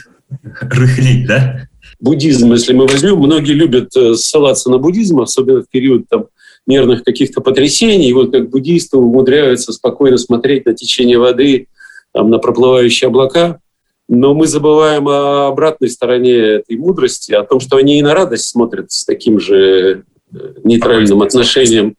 рыхлить, 0.60 1.26
да? 1.28 1.70
Буддизм, 2.00 2.54
если 2.54 2.74
мы 2.74 2.86
возьмем, 2.86 3.18
многие 3.18 3.54
любят 3.54 3.96
э, 3.96 4.14
ссылаться 4.14 4.70
на 4.70 4.78
буддизм, 4.78 5.20
особенно 5.20 5.64
в 5.64 5.70
период 5.70 6.08
там, 6.08 6.28
нервных 6.68 7.04
каких-то 7.04 7.42
потрясений. 7.42 8.10
И 8.10 8.14
вот 8.14 8.32
как 8.32 8.50
буддисты 8.50 8.98
умудряются 8.98 9.74
спокойно 9.74 10.18
смотреть 10.18 10.68
на 10.68 10.76
течение 10.76 11.18
воды, 11.18 11.68
там, 12.14 12.30
на 12.30 12.38
проплывающие 12.38 13.08
облака. 13.08 13.60
Но 14.08 14.36
мы 14.36 14.46
забываем 14.46 15.08
о 15.08 15.48
обратной 15.48 15.90
стороне 15.90 16.34
этой 16.34 16.78
мудрости, 16.78 17.32
о 17.34 17.44
том, 17.44 17.60
что 17.60 17.78
они 17.78 17.98
и 17.98 18.04
на 18.04 18.14
радость 18.14 18.46
смотрят 18.46 18.92
с 18.92 19.04
таким 19.04 19.40
же 19.40 20.04
э, 20.32 20.38
нейтральным 20.64 21.24
отношением, 21.24 21.96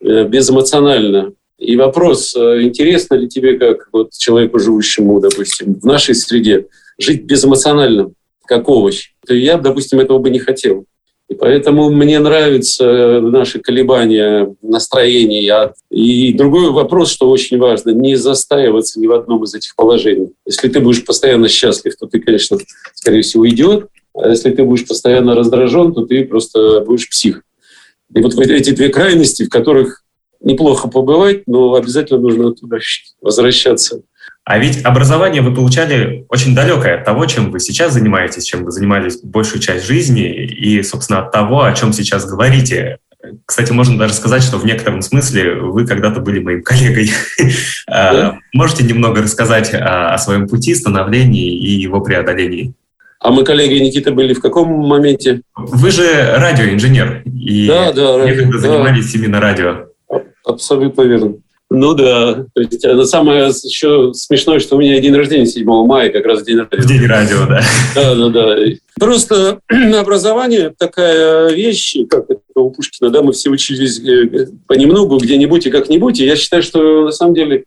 э, 0.00 0.24
безэмоционально. 0.24 1.32
И 1.58 1.76
вопрос, 1.76 2.34
интересно 2.34 3.14
ли 3.14 3.28
тебе, 3.28 3.56
как 3.56 3.88
вот 3.92 4.12
человеку, 4.12 4.58
живущему, 4.58 5.20
допустим, 5.20 5.74
в 5.74 5.84
нашей 5.84 6.14
среде, 6.14 6.66
жить 6.98 7.22
безэмоционально, 7.24 8.12
как 8.46 8.68
овощ? 8.68 9.11
Я, 9.28 9.58
допустим, 9.58 10.00
этого 10.00 10.18
бы 10.18 10.30
не 10.30 10.38
хотел. 10.38 10.86
И 11.28 11.34
поэтому 11.34 11.90
мне 11.90 12.18
нравятся 12.18 13.20
наши 13.20 13.58
колебания 13.58 14.54
настроений. 14.60 15.50
И 15.90 16.34
другой 16.34 16.70
вопрос, 16.72 17.10
что 17.10 17.30
очень 17.30 17.58
важно, 17.58 17.90
не 17.90 18.16
застаиваться 18.16 19.00
ни 19.00 19.06
в 19.06 19.12
одном 19.12 19.44
из 19.44 19.54
этих 19.54 19.74
положений. 19.74 20.32
Если 20.44 20.68
ты 20.68 20.80
будешь 20.80 21.04
постоянно 21.04 21.48
счастлив, 21.48 21.96
то 21.96 22.06
ты, 22.06 22.20
конечно, 22.20 22.58
скорее 22.94 23.22
всего, 23.22 23.42
уйдет. 23.44 23.86
А 24.14 24.28
если 24.28 24.50
ты 24.50 24.62
будешь 24.64 24.86
постоянно 24.86 25.34
раздражен, 25.34 25.94
то 25.94 26.04
ты 26.04 26.24
просто 26.26 26.80
будешь 26.80 27.08
псих. 27.08 27.42
И 28.14 28.20
вот 28.20 28.34
эти 28.34 28.70
две 28.70 28.90
крайности, 28.90 29.44
в 29.44 29.48
которых 29.48 30.04
неплохо 30.40 30.88
побывать, 30.88 31.44
но 31.46 31.74
обязательно 31.74 32.20
нужно 32.20 32.52
туда 32.52 32.76
возвращаться. 33.22 34.02
А 34.44 34.58
ведь 34.58 34.84
образование 34.84 35.40
вы 35.40 35.54
получали 35.54 36.26
очень 36.28 36.54
далекое 36.54 36.98
от 36.98 37.04
того, 37.04 37.26
чем 37.26 37.52
вы 37.52 37.60
сейчас 37.60 37.92
занимаетесь, 37.92 38.44
чем 38.44 38.64
вы 38.64 38.72
занимались 38.72 39.20
большую 39.22 39.60
часть 39.60 39.86
жизни, 39.86 40.24
и, 40.24 40.82
собственно, 40.82 41.20
от 41.20 41.30
того, 41.30 41.62
о 41.62 41.72
чем 41.72 41.92
сейчас 41.92 42.26
говорите. 42.26 42.98
Кстати, 43.46 43.70
можно 43.70 43.96
даже 43.96 44.14
сказать, 44.14 44.42
что 44.42 44.58
в 44.58 44.66
некотором 44.66 45.00
смысле 45.00 45.54
вы 45.54 45.86
когда-то 45.86 46.20
были 46.20 46.40
моим 46.40 46.62
коллегой. 46.62 47.10
А, 47.88 48.38
можете 48.54 48.84
немного 48.84 49.22
рассказать 49.22 49.74
о 49.74 50.16
своем 50.16 50.48
пути 50.48 50.74
становлении 50.74 51.58
и 51.58 51.72
его 51.72 52.00
преодолении? 52.00 52.72
А 53.20 53.30
мы 53.30 53.44
коллеги, 53.44 53.74
Никита, 53.74 54.12
были 54.12 54.34
в 54.34 54.40
каком 54.40 54.68
моменте? 54.68 55.42
Вы 55.54 55.90
же 55.90 56.34
радиоинженер, 56.36 57.22
и 57.26 57.68
да, 57.68 57.92
да, 57.92 58.24
некогда 58.24 58.52
да. 58.52 58.58
занимались 58.58 59.14
именно 59.14 59.40
радио. 59.40 59.88
Абсолютно 60.44 61.02
верно. 61.02 61.34
Ну 61.74 61.94
да. 61.94 62.46
То 62.54 62.60
есть, 62.60 62.84
это 62.84 63.04
самое 63.04 63.46
еще 63.46 64.12
смешное, 64.14 64.58
что 64.58 64.76
у 64.76 64.80
меня 64.80 65.00
день 65.00 65.14
рождения 65.14 65.46
7 65.46 65.64
мая, 65.86 66.10
как 66.10 66.26
раз 66.26 66.42
день 66.42 66.58
радио. 66.58 66.86
День 66.86 67.06
радио, 67.06 67.46
да. 67.46 67.62
Да, 67.94 68.14
да, 68.14 68.28
да. 68.28 68.56
Просто 69.00 69.60
образование 69.98 70.74
такая 70.76 71.50
вещь, 71.50 71.96
как 72.10 72.26
это 72.28 72.40
у 72.56 72.70
Пушкина, 72.70 73.10
да, 73.10 73.22
мы 73.22 73.32
все 73.32 73.48
учились 73.48 74.00
э, 74.00 74.48
понемногу, 74.66 75.16
где-нибудь 75.16 75.66
и 75.66 75.70
как-нибудь. 75.70 76.20
И 76.20 76.26
я 76.26 76.36
считаю, 76.36 76.62
что 76.62 77.06
на 77.06 77.10
самом 77.10 77.34
деле 77.34 77.64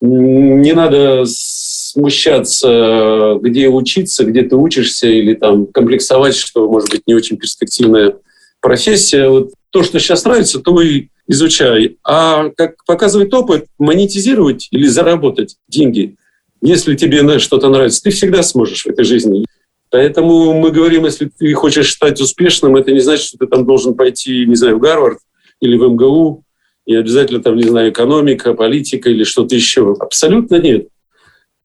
не 0.00 0.72
надо 0.74 1.24
смущаться, 1.26 3.38
где 3.40 3.68
учиться, 3.68 4.24
где 4.24 4.42
ты 4.42 4.56
учишься, 4.56 5.08
или 5.08 5.34
там 5.34 5.66
комплексовать, 5.66 6.36
что, 6.36 6.70
может 6.70 6.90
быть, 6.90 7.02
не 7.06 7.14
очень 7.14 7.36
перспективная 7.36 8.14
профессия. 8.60 9.28
Вот 9.28 9.52
то, 9.70 9.82
что 9.82 9.98
сейчас 9.98 10.24
нравится, 10.24 10.60
то 10.60 10.80
и 10.80 11.08
изучай. 11.28 11.98
А 12.04 12.50
как 12.56 12.84
показывает 12.84 13.32
опыт, 13.32 13.66
монетизировать 13.78 14.68
или 14.70 14.86
заработать 14.86 15.56
деньги, 15.68 16.16
если 16.60 16.96
тебе 16.96 17.38
что-то 17.38 17.68
нравится, 17.68 18.02
ты 18.02 18.10
всегда 18.10 18.42
сможешь 18.42 18.84
в 18.84 18.88
этой 18.88 19.04
жизни. 19.04 19.44
Поэтому 19.90 20.52
мы 20.54 20.70
говорим, 20.70 21.04
если 21.04 21.30
ты 21.38 21.52
хочешь 21.54 21.92
стать 21.92 22.20
успешным, 22.20 22.76
это 22.76 22.92
не 22.92 23.00
значит, 23.00 23.26
что 23.26 23.38
ты 23.38 23.46
там 23.46 23.64
должен 23.64 23.94
пойти, 23.94 24.44
не 24.46 24.56
знаю, 24.56 24.76
в 24.76 24.80
Гарвард 24.80 25.18
или 25.60 25.76
в 25.76 25.88
МГУ, 25.88 26.42
и 26.84 26.94
обязательно 26.94 27.42
там, 27.42 27.56
не 27.56 27.62
знаю, 27.62 27.90
экономика, 27.90 28.54
политика 28.54 29.08
или 29.08 29.24
что-то 29.24 29.54
еще. 29.54 29.94
Абсолютно 29.98 30.56
нет. 30.56 30.88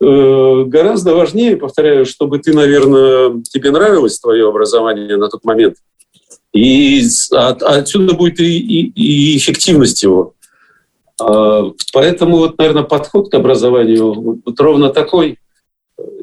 Э, 0.01 0.63
гораздо 0.65 1.15
важнее, 1.15 1.57
повторяю, 1.57 2.05
чтобы 2.05 2.39
ты, 2.39 2.53
наверное, 2.53 3.41
тебе 3.43 3.71
нравилось 3.71 4.19
твое 4.19 4.47
образование 4.47 5.17
на 5.17 5.29
тот 5.29 5.43
момент– 5.43 5.77
и 6.53 7.03
от, 7.31 7.63
отсюда 7.63 8.13
будет 8.13 8.39
и, 8.39 8.59
и, 8.59 8.91
и 8.95 9.37
эффективность 9.37 10.03
его. 10.03 10.35
А, 11.19 11.71
поэтому, 11.91 12.37
вот, 12.37 12.57
наверное, 12.57 12.83
подход 12.83 13.31
к 13.31 13.33
образованию 13.33 14.41
вот 14.45 14.59
ровно 14.59 14.89
такой. 14.89 15.39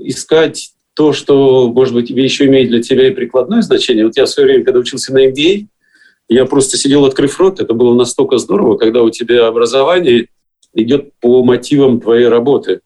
Искать 0.02 0.72
то, 0.94 1.12
что, 1.12 1.70
может 1.72 1.94
быть, 1.94 2.10
еще 2.10 2.46
имеет 2.46 2.68
для 2.68 2.82
тебя 2.82 3.08
и 3.08 3.14
прикладное 3.14 3.62
значение. 3.62 4.06
Вот 4.06 4.16
я 4.16 4.24
в 4.24 4.28
свое 4.28 4.48
время, 4.48 4.64
когда 4.64 4.80
учился 4.80 5.12
на 5.12 5.28
MBA, 5.28 5.66
я 6.28 6.44
просто 6.44 6.76
сидел, 6.76 7.04
открыв 7.04 7.38
рот. 7.40 7.60
Это 7.60 7.74
было 7.74 7.94
настолько 7.94 8.38
здорово, 8.38 8.76
когда 8.76 9.02
у 9.02 9.10
тебя 9.10 9.48
образование 9.48 10.28
идет 10.74 11.12
по 11.20 11.42
мотивам 11.42 12.00
твоей 12.00 12.28
работы. 12.28 12.80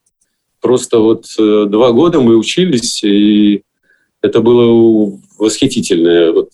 Просто 0.61 0.99
вот 0.99 1.27
э, 1.39 1.67
два 1.69 1.93
года 1.93 2.21
мы 2.21 2.37
учились, 2.39 3.05
и 3.05 3.63
это 4.23 4.41
было 4.41 5.19
восхитительно. 5.39 6.33
Вот 6.33 6.51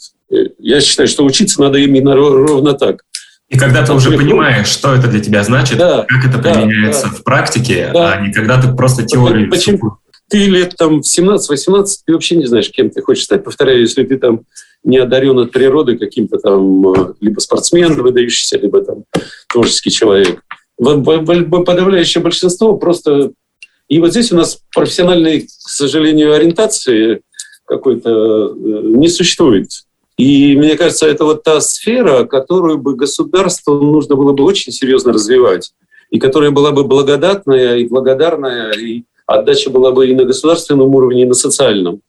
я 0.58 0.80
считаю, 0.80 1.08
что 1.08 1.24
учиться 1.24 1.60
надо 1.60 1.78
именно 1.78 2.14
ровно 2.14 2.74
так. 2.74 3.02
И 3.48 3.58
когда 3.58 3.84
ты 3.84 3.92
уже 3.92 4.16
понимаешь, 4.16 4.68
что 4.68 4.94
это 4.94 5.08
для 5.08 5.20
тебя 5.20 5.42
значит, 5.42 5.76
да, 5.76 6.06
как 6.08 6.24
это 6.24 6.38
да, 6.38 6.54
применяется 6.54 7.08
да, 7.10 7.16
в 7.16 7.24
практике, 7.24 7.90
да. 7.92 8.12
а 8.12 8.20
не 8.20 8.32
когда 8.32 8.62
ты 8.62 8.72
просто 8.72 9.04
теорию... 9.04 9.50
Почему? 9.50 9.96
Ты 10.28 10.46
лет 10.46 10.76
там 10.78 11.02
в 11.02 11.04
17-18, 11.04 11.86
ты 12.06 12.12
вообще 12.12 12.36
не 12.36 12.46
знаешь, 12.46 12.70
кем 12.70 12.90
ты 12.90 13.02
хочешь 13.02 13.24
стать. 13.24 13.42
Повторяю, 13.42 13.80
если 13.80 14.04
ты 14.04 14.16
там 14.16 14.42
не 14.84 14.98
одарен 14.98 15.36
от 15.40 15.50
природы 15.50 15.98
каким-то 15.98 16.38
там 16.38 16.88
э, 16.92 17.14
либо 17.20 17.40
спортсмен 17.40 18.00
выдающийся, 18.00 18.56
либо 18.56 18.82
там 18.82 19.04
творческий 19.48 19.90
человек. 19.90 20.42
Подавляющее 20.78 22.22
большинство 22.22 22.76
просто... 22.76 23.32
И 23.88 23.98
вот 23.98 24.12
здесь 24.12 24.30
у 24.30 24.36
нас 24.36 24.60
профессиональной, 24.72 25.40
к 25.40 25.48
сожалению, 25.48 26.34
ориентации 26.34 27.22
какой-то 27.66 28.54
э, 28.54 28.82
не 28.84 29.08
существует. 29.08 29.70
И 30.20 30.54
мне 30.54 30.76
кажется, 30.76 31.06
это 31.06 31.24
вот 31.24 31.44
та 31.44 31.62
сфера, 31.62 32.24
которую 32.24 32.76
бы 32.76 32.94
государству 32.94 33.80
нужно 33.80 34.16
было 34.16 34.34
бы 34.34 34.44
очень 34.44 34.70
серьезно 34.70 35.14
развивать, 35.14 35.72
и 36.10 36.18
которая 36.18 36.50
была 36.50 36.72
бы 36.72 36.84
благодатная 36.84 37.76
и 37.76 37.88
благодарная, 37.88 38.72
и 38.72 39.04
отдача 39.24 39.70
была 39.70 39.92
бы 39.92 40.10
и 40.10 40.14
на 40.14 40.24
государственном 40.24 40.94
уровне, 40.94 41.22
и 41.22 41.24
на 41.24 41.32
социальном. 41.32 42.02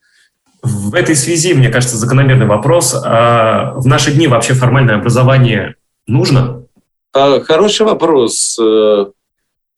В 0.61 0.93
этой 0.93 1.15
связи, 1.15 1.53
мне 1.53 1.69
кажется, 1.69 1.95
закономерный 1.95 2.47
вопрос. 2.47 2.93
А 3.01 3.75
в 3.77 3.87
наши 3.87 4.11
дни 4.11 4.27
вообще 4.27 4.55
формальное 4.55 4.95
образование 4.95 5.75
нужно? 6.05 6.65
А, 7.13 7.39
хороший 7.39 7.85
вопрос. 7.85 8.59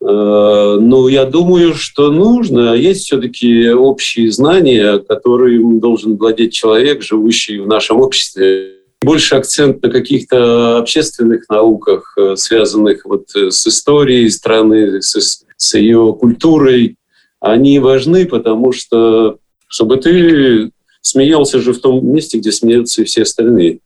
Э, 0.05 0.77
ну, 0.81 1.07
я 1.07 1.25
думаю, 1.25 1.73
что 1.75 2.11
нужно. 2.11 2.73
Есть 2.73 3.05
все-таки 3.05 3.69
общие 3.69 4.31
знания, 4.31 4.97
которыми 4.99 5.79
должен 5.79 6.17
владеть 6.17 6.53
человек, 6.53 7.01
живущий 7.01 7.59
в 7.59 7.67
нашем 7.67 8.01
обществе. 8.01 8.73
Больше 9.01 9.35
акцент 9.35 9.81
на 9.81 9.89
каких-то 9.89 10.77
общественных 10.77 11.47
науках, 11.49 12.15
э, 12.17 12.35
связанных 12.35 13.05
вот 13.05 13.27
э, 13.35 13.49
с 13.49 13.65
историей 13.65 14.29
страны, 14.29 15.01
с, 15.01 15.45
с 15.55 15.73
ее 15.77 16.15
культурой. 16.19 16.97
Они 17.39 17.79
важны, 17.79 18.25
потому 18.25 18.73
что 18.73 19.37
чтобы 19.67 19.97
ты 19.97 20.71
смеялся 21.01 21.59
же 21.59 21.73
в 21.73 21.79
том 21.79 22.05
месте, 22.05 22.37
где 22.37 22.51
смеются 22.51 23.03
все 23.05 23.23
остальные. 23.23 23.79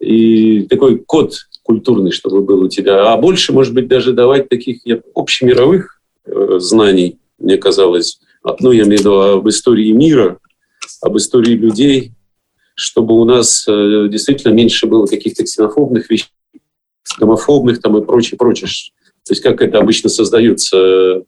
И 0.00 0.62
такой 0.62 0.98
код 0.98 1.34
культурный, 1.62 2.10
чтобы 2.10 2.42
был 2.42 2.62
у 2.62 2.68
тебя. 2.68 3.12
А 3.12 3.16
больше, 3.16 3.52
может 3.52 3.74
быть, 3.74 3.88
даже 3.88 4.12
давать 4.12 4.48
таких 4.48 4.80
общемировых 5.14 6.00
э, 6.24 6.58
знаний, 6.58 7.18
мне 7.38 7.56
казалось, 7.56 8.20
ну, 8.60 8.72
я 8.72 8.84
имею 8.84 8.96
в 8.96 9.00
виду 9.00 9.20
об 9.20 9.48
истории 9.48 9.92
мира, 9.92 10.38
об 11.00 11.16
истории 11.16 11.54
людей, 11.54 12.12
чтобы 12.74 13.14
у 13.20 13.24
нас 13.24 13.66
э, 13.68 14.08
действительно 14.10 14.52
меньше 14.52 14.86
было 14.86 15.06
каких-то 15.06 15.44
ксенофобных 15.44 16.10
вещей, 16.10 16.30
гомофобных 17.18 17.80
там 17.80 17.96
и 17.98 18.04
прочее, 18.04 18.38
прочее. 18.38 18.68
То 19.24 19.32
есть 19.32 19.42
как 19.42 19.62
это 19.62 19.78
обычно 19.78 20.08
создается 20.08 20.76
э, 20.76 21.22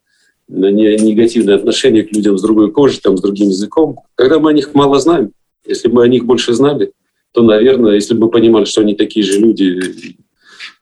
негативное 0.49 1.57
отношение 1.57 2.03
к 2.03 2.13
людям 2.13 2.39
с 2.39 2.43
другой 2.43 2.73
кожей, 2.73 3.01
там, 3.01 3.17
с 3.17 3.21
другим 3.21 3.49
языком. 3.49 4.01
Когда 4.15 4.39
мы 4.39 4.51
о 4.51 4.55
них 4.55 4.75
мало 4.75 4.99
знаем, 4.99 5.33
если 5.67 5.89
бы 5.89 5.97
мы 5.97 6.05
о 6.05 6.09
них 6.09 6.25
больше 6.25 6.53
знали, 6.55 6.93
то, 7.33 7.43
наверное, 7.43 7.95
если 7.95 8.15
бы 8.15 8.27
мы 8.27 8.31
понимали, 8.31 8.65
что 8.65 8.81
они 8.81 8.95
такие 8.95 9.25
же 9.25 9.39
люди, 9.39 10.17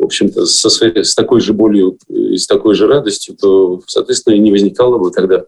в 0.02 0.06
общем-то, 0.06 0.46
со 0.46 0.68
с 0.68 1.14
такой 1.14 1.40
же 1.40 1.52
болью 1.52 1.96
и 2.08 2.36
с 2.36 2.48
такой 2.48 2.74
же 2.74 2.88
радостью, 2.88 3.36
то, 3.36 3.80
соответственно, 3.86 4.34
и 4.34 4.40
не 4.40 4.50
возникало 4.50 4.98
бы 4.98 5.12
тогда 5.12 5.44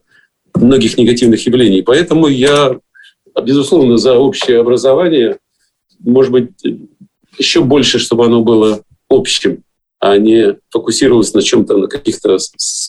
многих 0.54 0.96
негативных 0.96 1.44
явлений. 1.44 1.82
Поэтому 1.82 2.28
я, 2.28 2.78
безусловно, 3.42 3.96
за 3.96 4.14
общее 4.14 4.61
образование, 4.61 5.38
может 5.99 6.30
быть, 6.30 6.50
еще 7.37 7.62
больше, 7.64 7.99
чтобы 7.99 8.26
оно 8.26 8.42
было 8.42 8.82
общим, 9.08 9.64
а 9.99 10.18
не 10.18 10.56
фокусировалось 10.70 11.34
на 11.34 11.42
чем-то, 11.42 11.76
на 11.76 11.88
каких-то 11.88 12.38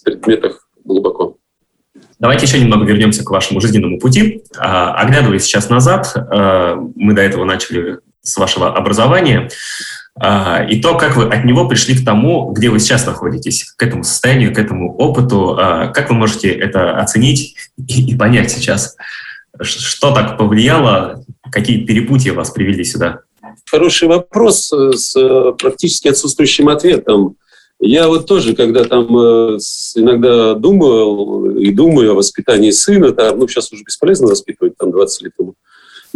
предметах 0.03 0.69
глубоко. 0.83 1.37
Давайте 2.19 2.45
еще 2.45 2.59
немного 2.59 2.85
вернемся 2.85 3.25
к 3.25 3.31
вашему 3.31 3.59
жизненному 3.59 3.99
пути. 3.99 4.43
А, 4.55 4.93
оглядываясь 4.93 5.43
сейчас 5.43 5.69
назад, 5.69 6.13
а, 6.15 6.75
мы 6.95 7.15
до 7.15 7.23
этого 7.23 7.43
начали 7.43 8.01
с 8.21 8.37
вашего 8.37 8.75
образования, 8.75 9.49
и 10.17 10.79
то, 10.81 10.97
как 10.97 11.17
вы 11.17 11.25
от 11.25 11.43
него 11.43 11.67
пришли 11.67 11.93
к 11.93 12.05
тому, 12.05 12.51
где 12.51 12.69
вы 12.69 12.79
сейчас 12.79 13.05
находитесь, 13.05 13.65
к 13.75 13.83
этому 13.83 14.05
состоянию, 14.05 14.53
к 14.53 14.57
этому 14.57 14.95
опыту. 14.95 15.57
Как 15.93 16.09
вы 16.09 16.15
можете 16.15 16.49
это 16.49 16.97
оценить 16.97 17.57
и 17.75 18.15
понять 18.15 18.49
сейчас? 18.49 18.95
Что 19.61 20.13
так 20.13 20.37
повлияло, 20.37 21.21
какие 21.51 21.85
перепутья 21.85 22.33
вас 22.33 22.49
привели 22.49 22.85
сюда? 22.85 23.21
Хороший 23.69 24.07
вопрос 24.07 24.71
с 24.71 25.15
э, 25.15 25.53
практически 25.57 26.07
отсутствующим 26.07 26.69
ответом. 26.69 27.35
Я 27.79 28.07
вот 28.07 28.27
тоже, 28.27 28.55
когда 28.55 28.83
там 28.83 29.05
э, 29.17 29.57
иногда 29.95 30.53
думал 30.53 31.49
и 31.51 31.71
думаю 31.71 32.11
о 32.11 32.15
воспитании 32.15 32.71
сына, 32.71 33.11
там, 33.11 33.39
ну, 33.39 33.47
сейчас 33.47 33.71
уже 33.71 33.83
бесполезно 33.83 34.27
воспитывать, 34.27 34.77
там, 34.77 34.91
20 34.91 35.21
лет 35.23 35.33
тому. 35.37 35.55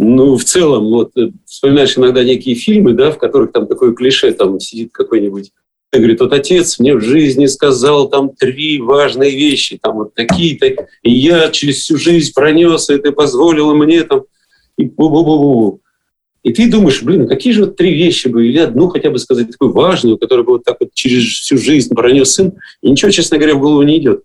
Ну, 0.02 0.38
в 0.38 0.44
целом, 0.44 0.84
вот, 0.84 1.10
э, 1.18 1.30
вспоминаешь 1.44 1.98
иногда 1.98 2.24
некие 2.24 2.54
фильмы, 2.54 2.94
да, 2.94 3.10
в 3.10 3.18
которых 3.18 3.52
там 3.52 3.66
такое 3.66 3.92
клише, 3.92 4.32
там 4.32 4.58
сидит 4.58 4.92
какой-нибудь 4.92 5.52
и 5.92 5.98
говорит, 5.98 6.20
вот 6.20 6.32
отец 6.32 6.78
мне 6.78 6.94
в 6.94 7.02
жизни 7.02 7.44
сказал 7.44 8.08
там 8.08 8.30
три 8.30 8.80
важные 8.80 9.32
вещи, 9.32 9.78
там 9.82 9.96
вот 9.96 10.14
такие-то, 10.14 10.86
и 11.02 11.10
я 11.10 11.50
через 11.50 11.82
всю 11.82 11.98
жизнь 11.98 12.32
пронес 12.34 12.88
это, 12.88 13.08
и 13.08 13.12
позволило 13.12 13.74
мне 13.74 14.02
там, 14.04 14.22
и 14.78 14.86
бу-бу-бу-бу. 14.86 15.80
И 16.44 16.54
ты 16.54 16.70
думаешь, 16.70 17.02
блин, 17.02 17.28
какие 17.28 17.52
же 17.52 17.66
вот 17.66 17.76
три 17.76 17.92
вещи 17.92 18.28
бы, 18.28 18.48
или 18.48 18.56
одну 18.56 18.88
хотя 18.88 19.10
бы 19.10 19.18
сказать 19.18 19.50
такую 19.50 19.72
важную, 19.72 20.16
которую 20.16 20.46
бы 20.46 20.52
вот 20.52 20.64
так 20.64 20.78
вот 20.80 20.94
через 20.94 21.24
всю 21.24 21.58
жизнь 21.58 21.94
пронес 21.94 22.30
сын, 22.30 22.54
и 22.82 22.90
ничего, 22.90 23.10
честно 23.10 23.36
говоря, 23.36 23.54
в 23.54 23.60
голову 23.60 23.82
не 23.82 23.98
идет. 23.98 24.22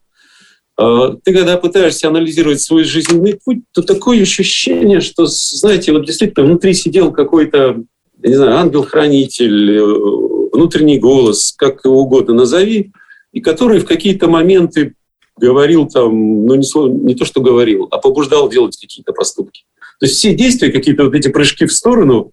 А, 0.77 1.15
ты 1.23 1.33
когда 1.33 1.57
пытаешься 1.57 2.07
анализировать 2.07 2.61
свой 2.61 2.83
жизненный 2.83 3.39
путь, 3.43 3.59
то 3.71 3.81
такое 3.81 4.21
ощущение, 4.21 5.01
что, 5.01 5.25
знаете, 5.25 5.91
вот 5.91 6.05
действительно 6.05 6.45
внутри 6.45 6.73
сидел 6.73 7.11
какой-то, 7.11 7.83
не 8.21 8.33
знаю, 8.33 8.57
ангел-хранитель, 8.57 9.77
э, 9.77 10.25
внутренний 10.51 10.99
голос, 10.99 11.53
как 11.57 11.83
его 11.85 12.01
угодно 12.01 12.33
назови, 12.33 12.91
и 13.31 13.41
который 13.41 13.79
в 13.79 13.85
какие-то 13.85 14.27
моменты 14.27 14.95
говорил 15.37 15.87
там, 15.87 16.45
ну 16.45 16.55
не, 16.55 17.03
не 17.05 17.15
то, 17.15 17.25
что 17.25 17.41
говорил, 17.41 17.87
а 17.91 17.97
побуждал 17.97 18.49
делать 18.49 18.77
какие-то 18.79 19.11
поступки. 19.11 19.63
То 19.99 20.05
есть 20.05 20.17
все 20.17 20.33
действия, 20.33 20.71
какие-то 20.71 21.05
вот 21.05 21.15
эти 21.15 21.27
прыжки 21.27 21.65
в 21.65 21.73
сторону, 21.73 22.31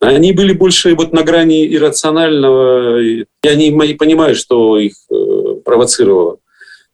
они 0.00 0.32
были 0.32 0.52
больше 0.52 0.94
вот 0.94 1.12
на 1.12 1.22
грани 1.22 1.66
иррационального. 1.74 3.00
Я 3.00 3.54
не 3.54 3.94
понимаю, 3.94 4.34
что 4.34 4.78
их 4.78 4.94
э, 5.10 5.54
провоцировало. 5.64 6.38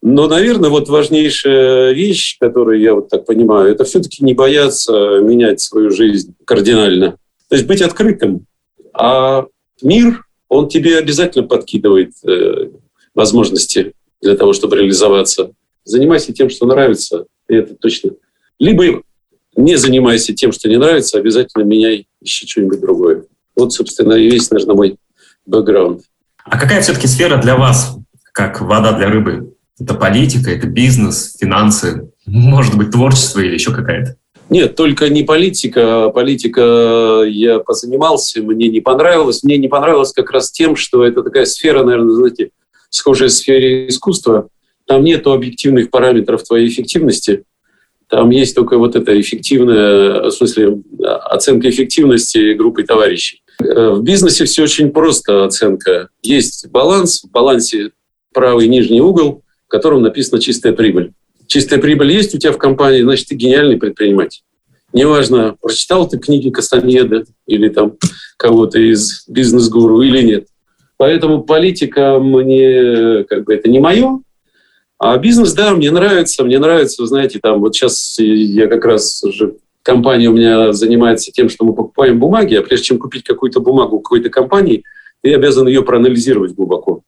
Но, 0.02 0.28
наверное, 0.28 0.70
вот 0.70 0.88
важнейшая 0.88 1.92
вещь, 1.92 2.38
которую 2.40 2.80
я 2.80 2.94
вот 2.94 3.08
так 3.08 3.26
понимаю, 3.26 3.70
это 3.70 3.84
все-таки 3.84 4.24
не 4.24 4.32
бояться 4.32 5.20
менять 5.20 5.60
свою 5.60 5.90
жизнь 5.90 6.34
кардинально. 6.46 7.18
То 7.48 7.56
есть 7.56 7.66
быть 7.66 7.82
открытым. 7.82 8.46
А 8.94 9.46
мир, 9.82 10.24
он 10.48 10.68
тебе 10.68 10.98
обязательно 10.98 11.46
подкидывает 11.46 12.12
э, 12.26 12.70
возможности 13.14 13.92
для 14.22 14.36
того, 14.36 14.52
чтобы 14.52 14.76
реализоваться. 14.76 15.52
Занимайся 15.84 16.32
тем, 16.32 16.48
что 16.48 16.66
нравится, 16.66 17.26
и 17.48 17.54
это 17.54 17.74
точно. 17.74 18.12
Либо 18.58 19.02
не 19.56 19.76
занимайся 19.76 20.34
тем, 20.34 20.52
что 20.52 20.68
не 20.68 20.76
нравится, 20.78 21.18
обязательно 21.18 21.62
меняй, 21.62 22.06
ищи 22.20 22.46
что-нибудь 22.46 22.80
другое. 22.80 23.24
Вот, 23.54 23.72
собственно, 23.72 24.14
и 24.14 24.30
весь, 24.30 24.50
наверное, 24.50 24.76
мой 24.76 24.96
бэкграунд. 25.46 26.02
А 26.44 26.58
какая 26.58 26.80
все-таки 26.80 27.06
сфера 27.06 27.40
для 27.40 27.56
вас, 27.56 27.96
как 28.32 28.60
вода 28.60 28.92
для 28.92 29.08
рыбы? 29.08 29.49
Это 29.80 29.94
политика, 29.94 30.50
это 30.50 30.66
бизнес, 30.66 31.36
финансы, 31.40 32.10
может 32.26 32.76
быть, 32.76 32.90
творчество 32.90 33.40
или 33.40 33.54
еще 33.54 33.72
какая-то? 33.72 34.16
Нет, 34.50 34.74
только 34.74 35.08
не 35.08 35.22
политика. 35.22 36.10
Политика 36.10 37.22
я 37.26 37.60
позанимался, 37.60 38.42
мне 38.42 38.68
не 38.68 38.80
понравилось. 38.80 39.42
Мне 39.42 39.58
не 39.58 39.68
понравилось 39.68 40.12
как 40.12 40.30
раз 40.32 40.50
тем, 40.50 40.76
что 40.76 41.04
это 41.04 41.22
такая 41.22 41.44
сфера, 41.44 41.84
наверное, 41.84 42.14
знаете, 42.14 42.50
схожая 42.90 43.28
с 43.28 43.38
сфере 43.38 43.88
искусства. 43.88 44.48
Там 44.86 45.04
нет 45.04 45.26
объективных 45.26 45.90
параметров 45.90 46.42
твоей 46.42 46.68
эффективности. 46.68 47.44
Там 48.08 48.30
есть 48.30 48.56
только 48.56 48.76
вот 48.76 48.96
эта 48.96 49.18
эффективная, 49.20 50.24
в 50.24 50.30
смысле, 50.32 50.82
оценка 51.00 51.70
эффективности 51.70 52.54
группы 52.54 52.82
товарищей. 52.82 53.44
Э, 53.62 53.90
в 53.90 54.02
бизнесе 54.02 54.46
все 54.46 54.64
очень 54.64 54.90
просто 54.90 55.44
оценка. 55.44 56.08
Есть 56.22 56.68
баланс, 56.70 57.22
в 57.22 57.30
балансе 57.30 57.92
правый 58.34 58.66
нижний 58.66 59.00
угол, 59.00 59.44
в 59.70 59.72
котором 59.72 60.02
написана 60.02 60.40
чистая 60.40 60.72
прибыль. 60.72 61.12
Чистая 61.46 61.78
прибыль 61.78 62.10
есть 62.10 62.34
у 62.34 62.38
тебя 62.38 62.50
в 62.50 62.58
компании, 62.58 63.02
значит, 63.02 63.28
ты 63.28 63.36
гениальный 63.36 63.76
предприниматель. 63.76 64.40
Неважно, 64.92 65.54
прочитал 65.60 66.08
ты 66.08 66.18
книги 66.18 66.50
Кастанеда 66.50 67.24
или 67.46 67.68
там 67.68 67.96
кого-то 68.36 68.80
из 68.80 69.28
бизнес-гуру 69.28 70.02
или 70.02 70.22
нет. 70.22 70.48
Поэтому 70.96 71.44
политика 71.44 72.18
мне, 72.18 73.22
как 73.28 73.44
бы, 73.44 73.54
это 73.54 73.70
не 73.70 73.78
мое, 73.78 74.18
а 74.98 75.16
бизнес, 75.18 75.52
да, 75.52 75.72
мне 75.76 75.92
нравится, 75.92 76.42
мне 76.42 76.58
нравится, 76.58 77.02
вы 77.02 77.06
знаете, 77.06 77.38
там 77.40 77.60
вот 77.60 77.76
сейчас 77.76 78.16
я 78.18 78.66
как 78.66 78.84
раз 78.84 79.22
уже 79.22 79.54
компания 79.84 80.28
у 80.30 80.34
меня 80.34 80.72
занимается 80.72 81.30
тем, 81.30 81.48
что 81.48 81.64
мы 81.64 81.76
покупаем 81.76 82.18
бумаги, 82.18 82.56
а 82.56 82.62
прежде 82.62 82.86
чем 82.86 82.98
купить 82.98 83.22
какую-то 83.22 83.60
бумагу 83.60 84.00
какой-то 84.00 84.30
компании, 84.30 84.82
ты 85.22 85.32
обязан 85.32 85.68
ее 85.68 85.84
проанализировать 85.84 86.56
глубоко. 86.56 87.04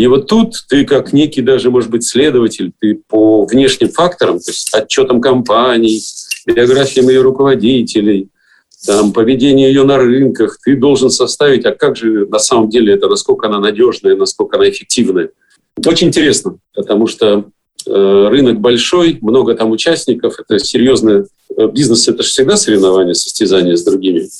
И 0.00 0.06
вот 0.06 0.28
тут 0.28 0.54
ты 0.66 0.86
как 0.86 1.12
некий 1.12 1.42
даже, 1.42 1.70
может 1.70 1.90
быть, 1.90 2.04
следователь, 2.06 2.72
ты 2.80 3.02
по 3.06 3.44
внешним 3.44 3.90
факторам, 3.90 4.38
то 4.38 4.50
есть 4.50 4.72
отчетам 4.72 5.20
компаний, 5.20 6.00
биографиям 6.46 7.10
ее 7.10 7.20
руководителей, 7.20 8.30
там, 8.86 9.12
поведение 9.12 9.68
ее 9.68 9.84
на 9.84 9.98
рынках, 9.98 10.56
ты 10.64 10.74
должен 10.74 11.10
составить, 11.10 11.66
а 11.66 11.72
как 11.72 11.96
же 11.96 12.26
на 12.28 12.38
самом 12.38 12.70
деле 12.70 12.94
это, 12.94 13.08
насколько 13.08 13.48
она 13.48 13.60
надежная, 13.60 14.16
насколько 14.16 14.56
она 14.56 14.70
эффективная. 14.70 15.32
Очень 15.84 16.06
интересно, 16.06 16.56
потому 16.72 17.06
что 17.06 17.50
э, 17.86 18.28
рынок 18.30 18.58
большой, 18.58 19.18
много 19.20 19.54
там 19.54 19.70
участников, 19.70 20.40
это 20.40 20.58
серьезный 20.58 21.24
э, 21.58 21.66
бизнес, 21.66 22.08
это 22.08 22.22
же 22.22 22.30
всегда 22.30 22.56
соревнование, 22.56 23.14
состязание 23.14 23.76
с 23.76 23.84
другими. 23.84 24.30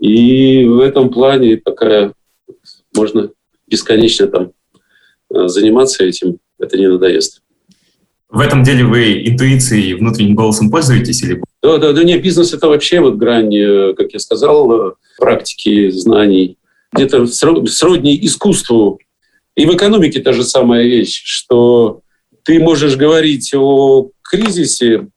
И 0.00 0.64
в 0.64 0.80
этом 0.80 1.10
плане 1.10 1.58
такая 1.62 2.14
можно 2.94 3.28
бесконечно 3.66 4.28
там 4.28 4.52
заниматься 5.30 6.04
этим, 6.04 6.38
это 6.58 6.76
не 6.76 6.88
надоест. 6.88 7.42
В 8.28 8.40
этом 8.40 8.62
деле 8.62 8.84
вы 8.84 9.26
интуицией 9.26 9.90
и 9.90 9.94
внутренним 9.94 10.34
голосом 10.34 10.70
пользуетесь 10.70 11.22
или? 11.22 11.42
Да, 11.62 11.78
да, 11.78 11.92
да, 11.92 12.04
нет, 12.04 12.22
бизнес 12.22 12.52
это 12.52 12.68
вообще 12.68 13.00
вот 13.00 13.16
грань, 13.16 13.94
как 13.94 14.12
я 14.12 14.18
сказал, 14.18 14.96
практики, 15.18 15.88
знаний, 15.90 16.58
где-то 16.92 17.26
сродни 17.26 18.18
искусству 18.22 18.98
и 19.58 19.66
в 19.66 19.74
экономике 19.74 20.20
та 20.20 20.32
же 20.32 20.44
самая 20.44 20.84
вещь, 20.84 21.20
что 21.24 22.02
ты 22.44 22.60
можешь 22.60 22.96
говорить 22.96 23.52
о 23.56 24.10
кризисе, 24.22 25.08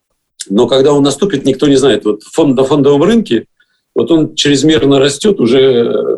но 0.49 0.65
когда 0.67 0.93
он 0.93 1.03
наступит, 1.03 1.45
никто 1.45 1.67
не 1.67 1.75
знает. 1.75 2.05
Вот 2.05 2.23
фонд 2.23 2.57
на 2.57 2.63
фондовом 2.63 3.03
рынке, 3.03 3.45
вот 3.93 4.09
он 4.09 4.33
чрезмерно 4.33 4.97
растет 4.97 5.39
уже 5.39 5.59
э, 5.59 6.17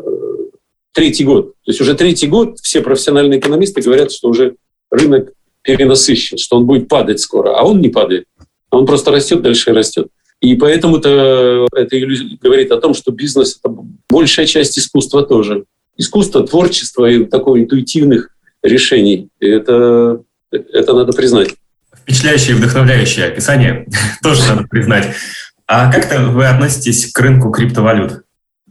третий 0.94 1.26
год. 1.26 1.54
То 1.66 1.72
есть 1.72 1.82
уже 1.82 1.94
третий 1.96 2.28
год 2.28 2.60
все 2.60 2.82
профессиональные 2.82 3.40
экономисты 3.40 3.82
говорят, 3.82 4.12
что 4.12 4.30
уже 4.30 4.56
рынок 4.90 5.32
перенасыщен, 5.62 6.38
что 6.38 6.58
он 6.58 6.66
будет 6.66 6.88
падать 6.88 7.20
скоро, 7.20 7.56
а 7.58 7.64
он 7.64 7.82
не 7.82 7.90
падает. 7.90 8.26
Он 8.70 8.86
просто 8.86 9.12
растет, 9.12 9.42
дальше 9.42 9.72
и 9.72 9.74
растет. 9.74 10.08
И 10.40 10.56
поэтому-то 10.56 11.68
это 11.74 11.98
говорит 12.42 12.72
о 12.72 12.78
том, 12.78 12.94
что 12.94 13.12
бизнес— 13.12 13.60
это 13.64 13.76
большая 14.10 14.46
часть 14.46 14.78
искусства 14.78 15.24
тоже 15.24 15.66
искусство, 15.98 16.46
творчество 16.46 17.10
и 17.10 17.26
такого 17.26 17.60
интуитивных 17.60 18.30
решений. 18.62 19.30
И 19.40 19.48
это, 19.48 20.22
это 20.52 20.94
надо 20.94 21.14
признать. 21.14 21.50
Впечатляющее 22.02 22.56
и 22.56 22.60
вдохновляющее 22.60 23.28
описание, 23.28 23.88
тоже 24.24 24.42
надо 24.48 24.68
признать. 24.68 25.16
А 25.68 25.92
как-то 25.92 26.26
вы 26.28 26.46
относитесь 26.46 27.12
к 27.12 27.20
рынку 27.20 27.52
криптовалют? 27.52 28.24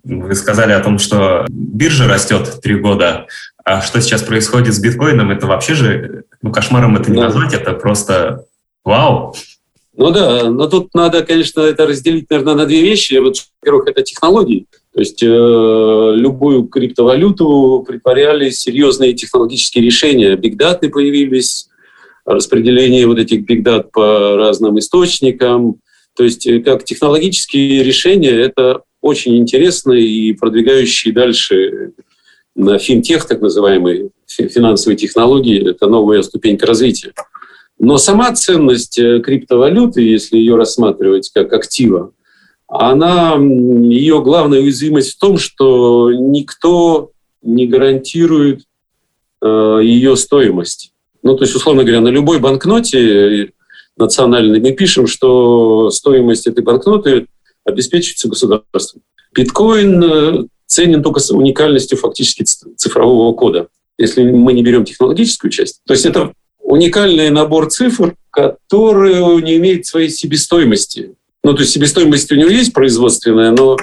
Вы 0.04 0.34
сказали 0.34 0.72
о 0.72 0.80
том, 0.80 0.98
что 0.98 1.46
биржа 1.48 2.08
растет 2.08 2.60
три 2.62 2.74
года, 2.76 3.26
а 3.64 3.80
что 3.80 4.00
сейчас 4.00 4.22
происходит 4.22 4.74
с 4.74 4.80
биткоином, 4.80 5.30
это 5.30 5.46
вообще 5.46 5.74
же, 5.74 6.24
ну, 6.42 6.50
кошмаром 6.52 6.96
это 6.96 7.10
не 7.10 7.18
да. 7.18 7.24
назвать, 7.24 7.54
это 7.54 7.72
просто 7.72 8.46
вау. 8.84 9.34
Ну 9.96 10.10
да, 10.10 10.50
но 10.50 10.68
тут 10.68 10.94
надо, 10.94 11.22
конечно, 11.22 11.60
это 11.60 11.86
разделить, 11.86 12.28
наверное, 12.30 12.54
на 12.54 12.66
две 12.66 12.80
вещи. 12.80 13.14
Вот, 13.14 13.36
во-первых, 13.60 13.88
это 13.88 14.02
технологии. 14.02 14.66
То 14.94 15.00
есть 15.00 15.22
э, 15.22 15.26
любую 15.26 16.64
криптовалюту 16.64 17.84
притворяли 17.86 18.50
серьезные 18.50 19.12
технологические 19.12 19.84
решения. 19.84 20.34
Бигдаты 20.36 20.88
появились, 20.88 21.68
распределение 22.24 23.06
вот 23.06 23.18
этих 23.18 23.44
data 23.48 23.84
по 23.92 24.36
разным 24.36 24.78
источникам. 24.78 25.76
То 26.16 26.24
есть 26.24 26.46
э, 26.46 26.60
как 26.60 26.84
технологические 26.84 27.82
решения 27.82 28.30
это 28.30 28.82
очень 29.02 29.36
интересно 29.36 29.92
и 29.92 30.32
продвигающие 30.32 31.12
дальше 31.12 31.92
на 32.54 32.78
финтех, 32.78 33.26
так 33.26 33.42
называемые 33.42 34.10
финансовые 34.26 34.96
технологии, 34.96 35.70
это 35.70 35.86
новая 35.88 36.22
ступенька 36.22 36.66
развития. 36.66 37.12
Но 37.78 37.98
сама 37.98 38.32
ценность 38.32 38.98
э, 38.98 39.20
криптовалюты, 39.20 40.02
если 40.02 40.38
ее 40.38 40.56
рассматривать 40.56 41.30
как 41.34 41.52
актива, 41.52 42.12
она, 42.68 43.34
ее 43.34 44.22
главная 44.22 44.60
уязвимость 44.60 45.16
в 45.16 45.18
том, 45.18 45.36
что 45.36 46.10
никто 46.12 47.10
не 47.42 47.66
гарантирует 47.66 48.62
э, 49.42 49.80
ее 49.82 50.16
стоимость. 50.16 50.92
Ну, 51.22 51.36
то 51.36 51.42
есть, 51.44 51.54
условно 51.54 51.82
говоря, 51.82 52.00
на 52.00 52.08
любой 52.08 52.38
банкноте 52.38 53.52
национальной 53.96 54.60
мы 54.60 54.72
пишем, 54.72 55.06
что 55.06 55.90
стоимость 55.90 56.46
этой 56.46 56.62
банкноты 56.62 57.26
обеспечивается 57.64 58.28
государством. 58.28 59.02
Биткоин 59.34 60.04
э, 60.04 60.46
ценен 60.66 61.02
только 61.02 61.20
с 61.20 61.30
уникальностью 61.30 61.98
фактически 61.98 62.44
цифрового 62.44 63.34
кода, 63.34 63.68
если 63.98 64.30
мы 64.30 64.52
не 64.52 64.62
берем 64.62 64.84
технологическую 64.84 65.50
часть. 65.50 65.80
То 65.86 65.94
есть 65.94 66.06
это 66.06 66.32
уникальный 66.60 67.30
набор 67.30 67.68
цифр, 67.68 68.14
который 68.30 69.42
не 69.42 69.56
имеет 69.56 69.86
своей 69.86 70.08
себестоимости. 70.08 71.14
Ну, 71.44 71.54
то 71.54 71.60
есть 71.60 71.72
себестоимость 71.72 72.30
у 72.32 72.36
него 72.36 72.48
есть 72.48 72.72
производственная, 72.72 73.50
но, 73.50 73.76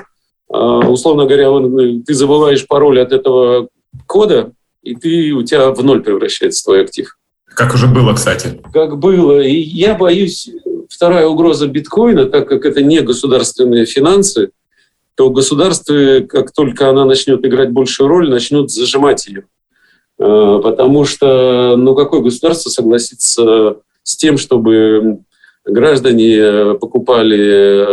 а, 0.49 0.79
условно 0.89 1.25
говоря, 1.25 1.49
ты 2.05 2.13
забываешь 2.13 2.65
пароль 2.67 2.99
от 3.01 3.11
этого 3.11 3.67
кода, 4.07 4.51
и 4.81 4.95
ты, 4.95 5.31
у 5.33 5.43
тебя 5.43 5.71
в 5.71 5.83
ноль 5.83 6.01
превращается 6.01 6.63
твой 6.63 6.83
актив. 6.83 7.17
Как 7.45 7.73
уже 7.73 7.87
было, 7.87 8.13
кстати. 8.13 8.61
Как 8.71 8.97
было. 8.97 9.41
И 9.41 9.55
я 9.59 9.93
боюсь, 9.95 10.49
вторая 10.89 11.27
угроза 11.27 11.67
биткоина, 11.67 12.25
так 12.25 12.49
как 12.49 12.65
это 12.65 12.81
не 12.81 12.99
государственные 13.01 13.85
финансы, 13.85 14.51
то 15.15 15.29
государство, 15.29 16.21
как 16.27 16.51
только 16.51 16.89
она 16.89 17.05
начнет 17.05 17.45
играть 17.45 17.71
большую 17.71 18.09
роль, 18.09 18.29
начнет 18.29 18.69
зажимать 18.69 19.27
ее. 19.27 19.45
А, 20.19 20.59
потому 20.59 21.05
что, 21.05 21.75
ну, 21.77 21.95
какое 21.95 22.21
государство 22.21 22.69
согласится 22.69 23.77
с 24.03 24.17
тем, 24.17 24.37
чтобы 24.37 25.19
граждане 25.65 26.75
покупали, 26.79 27.85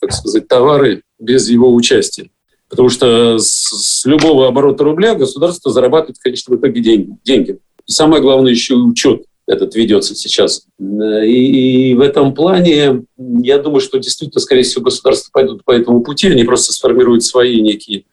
так 0.00 0.12
сказать, 0.12 0.46
товары 0.46 1.02
без 1.18 1.48
его 1.48 1.72
участия. 1.72 2.30
Потому 2.68 2.88
что 2.88 3.38
с, 3.38 4.04
любого 4.04 4.48
оборота 4.48 4.84
рубля 4.84 5.14
государство 5.14 5.70
зарабатывает, 5.70 6.18
конечно, 6.18 6.54
в 6.54 6.58
итоге 6.58 6.80
деньги. 6.80 7.16
деньги. 7.24 7.58
И 7.86 7.92
самое 7.92 8.20
главное, 8.20 8.50
еще 8.50 8.74
учет 8.74 9.24
этот 9.46 9.74
ведется 9.74 10.14
сейчас. 10.14 10.66
И, 10.78 11.90
и 11.90 11.94
в 11.94 12.00
этом 12.00 12.34
плане, 12.34 13.04
я 13.18 13.58
думаю, 13.58 13.80
что 13.80 13.98
действительно, 13.98 14.40
скорее 14.40 14.62
всего, 14.62 14.84
государства 14.84 15.30
пойдут 15.32 15.64
по 15.64 15.72
этому 15.72 16.02
пути, 16.02 16.28
они 16.28 16.44
просто 16.44 16.72
сформируют 16.72 17.24
свои 17.24 17.60
некие 17.60 18.04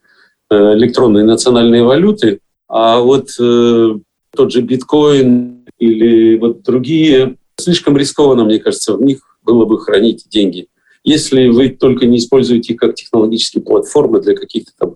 э, 0.49 0.55
электронные 0.55 1.23
национальные 1.23 1.83
валюты, 1.83 2.39
а 2.67 2.99
вот 2.99 3.29
э, 3.39 3.89
тот 4.35 4.51
же 4.51 4.61
биткоин 4.61 5.65
или 5.77 6.37
вот 6.37 6.63
другие 6.63 7.37
слишком 7.57 7.97
рискованно, 7.97 8.43
мне 8.43 8.59
кажется, 8.59 8.95
в 8.95 9.01
них 9.01 9.37
было 9.43 9.65
бы 9.65 9.79
хранить 9.79 10.25
деньги. 10.29 10.67
Если 11.03 11.47
вы 11.47 11.69
только 11.69 12.05
не 12.05 12.17
используете 12.17 12.73
их 12.73 12.79
как 12.79 12.95
технологические 12.95 13.63
платформы 13.63 14.21
для 14.21 14.35
каких-то 14.35 14.71
там 14.77 14.95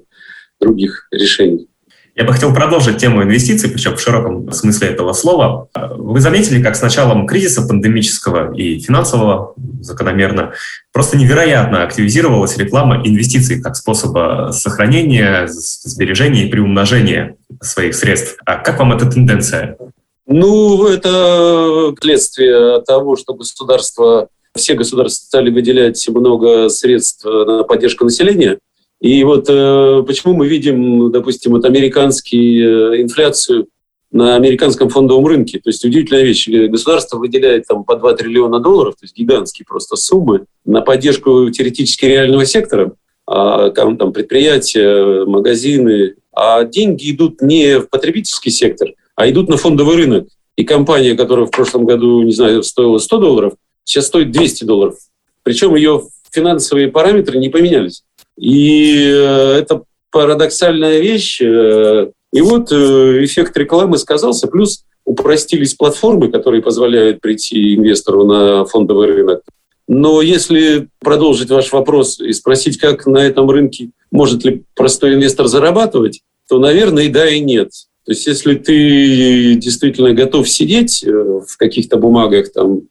других 0.59 1.07
решений. 1.11 1.67
Я 2.15 2.23
бы 2.23 2.31
хотел 2.31 2.53
продолжить 2.53 2.97
тему 2.97 3.23
инвестиций, 3.23 3.69
причем 3.69 3.97
в 3.97 3.99
широком 3.99 4.49
смысле 4.53 4.87
этого 4.87 5.11
слова. 5.11 5.67
Вы 5.75 6.21
заметили, 6.21 6.63
как 6.63 6.77
с 6.77 6.81
началом 6.81 7.27
кризиса 7.27 7.67
пандемического 7.67 8.55
и 8.55 8.79
финансового 8.79 9.53
закономерно 9.81 10.53
просто 10.93 11.17
невероятно 11.17 11.83
активизировалась 11.83 12.55
реклама 12.57 13.01
инвестиций 13.05 13.61
как 13.61 13.75
способа 13.75 14.51
сохранения, 14.53 15.45
сбережения 15.47 16.45
и 16.45 16.49
приумножения 16.49 17.35
своих 17.61 17.93
средств. 17.93 18.37
А 18.45 18.55
как 18.59 18.79
вам 18.79 18.93
эта 18.93 19.11
тенденция? 19.11 19.77
Ну, 20.25 20.87
это 20.87 21.93
следствие 22.01 22.81
того, 22.83 23.17
что 23.17 23.33
государство, 23.33 24.29
все 24.55 24.75
государства 24.75 25.25
стали 25.25 25.49
выделять 25.49 26.07
много 26.07 26.69
средств 26.69 27.25
на 27.25 27.63
поддержку 27.63 28.05
населения. 28.05 28.57
И 29.05 29.23
вот 29.23 29.45
э, 29.49 30.03
почему 30.07 30.33
мы 30.33 30.47
видим, 30.47 31.11
допустим, 31.11 31.51
вот 31.51 31.63
американскую 31.63 32.95
э, 32.95 33.01
инфляцию 33.03 33.67
на 34.11 34.35
американском 34.35 34.89
фондовом 34.89 35.27
рынке. 35.27 35.59
То 35.59 35.69
есть 35.69 35.85
удивительная 35.85 36.23
вещь. 36.23 36.49
Государство 36.49 37.19
выделяет 37.19 37.67
там 37.67 37.83
по 37.83 37.97
2 37.97 38.13
триллиона 38.13 38.59
долларов, 38.59 38.95
то 38.95 39.03
есть 39.03 39.15
гигантские 39.15 39.67
просто 39.67 39.95
суммы, 39.95 40.45
на 40.65 40.81
поддержку 40.81 41.47
теоретически 41.51 42.05
реального 42.05 42.47
сектора, 42.47 42.93
а, 43.27 43.69
там, 43.69 43.97
там 43.97 44.11
предприятия, 44.11 45.23
магазины. 45.25 46.15
А 46.33 46.63
деньги 46.63 47.11
идут 47.11 47.43
не 47.43 47.81
в 47.81 47.91
потребительский 47.91 48.49
сектор, 48.49 48.89
а 49.15 49.29
идут 49.29 49.49
на 49.49 49.57
фондовый 49.57 49.97
рынок. 49.97 50.29
И 50.55 50.63
компания, 50.63 51.13
которая 51.13 51.45
в 51.45 51.51
прошлом 51.51 51.85
году, 51.85 52.23
не 52.23 52.31
знаю, 52.31 52.63
стоила 52.63 52.97
100 52.97 53.17
долларов, 53.19 53.53
сейчас 53.83 54.07
стоит 54.07 54.31
200 54.31 54.63
долларов. 54.63 54.95
Причем 55.43 55.75
ее 55.75 56.01
финансовые 56.31 56.87
параметры 56.87 57.37
не 57.37 57.49
поменялись. 57.49 58.03
И 58.37 59.07
э, 59.07 59.59
это 59.59 59.83
парадоксальная 60.11 60.99
вещь. 60.99 61.41
Э, 61.41 62.11
и 62.33 62.41
вот 62.41 62.71
э, 62.71 63.23
эффект 63.23 63.55
рекламы 63.57 63.97
сказался, 63.97 64.47
плюс 64.47 64.83
упростились 65.05 65.73
платформы, 65.73 66.31
которые 66.31 66.61
позволяют 66.61 67.21
прийти 67.21 67.75
инвестору 67.75 68.25
на 68.25 68.65
фондовый 68.65 69.07
рынок. 69.07 69.41
Но 69.87 70.21
если 70.21 70.87
продолжить 70.99 71.51
ваш 71.51 71.71
вопрос 71.71 72.19
и 72.19 72.33
спросить, 72.33 72.77
как 72.77 73.05
на 73.05 73.19
этом 73.19 73.49
рынке 73.49 73.91
может 74.11 74.43
ли 74.43 74.63
простой 74.75 75.13
инвестор 75.13 75.47
зарабатывать, 75.47 76.21
то, 76.49 76.57
наверное, 76.57 77.03
и 77.03 77.09
да, 77.09 77.29
и 77.29 77.39
нет. 77.39 77.69
То 78.03 78.11
есть 78.11 78.25
если 78.25 78.55
ты 78.55 79.55
действительно 79.55 80.13
готов 80.13 80.49
сидеть 80.49 81.03
в 81.03 81.57
каких-то 81.57 81.97
бумагах 81.97 82.51
там 82.51 82.81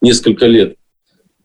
несколько 0.00 0.46
лет, 0.46 0.74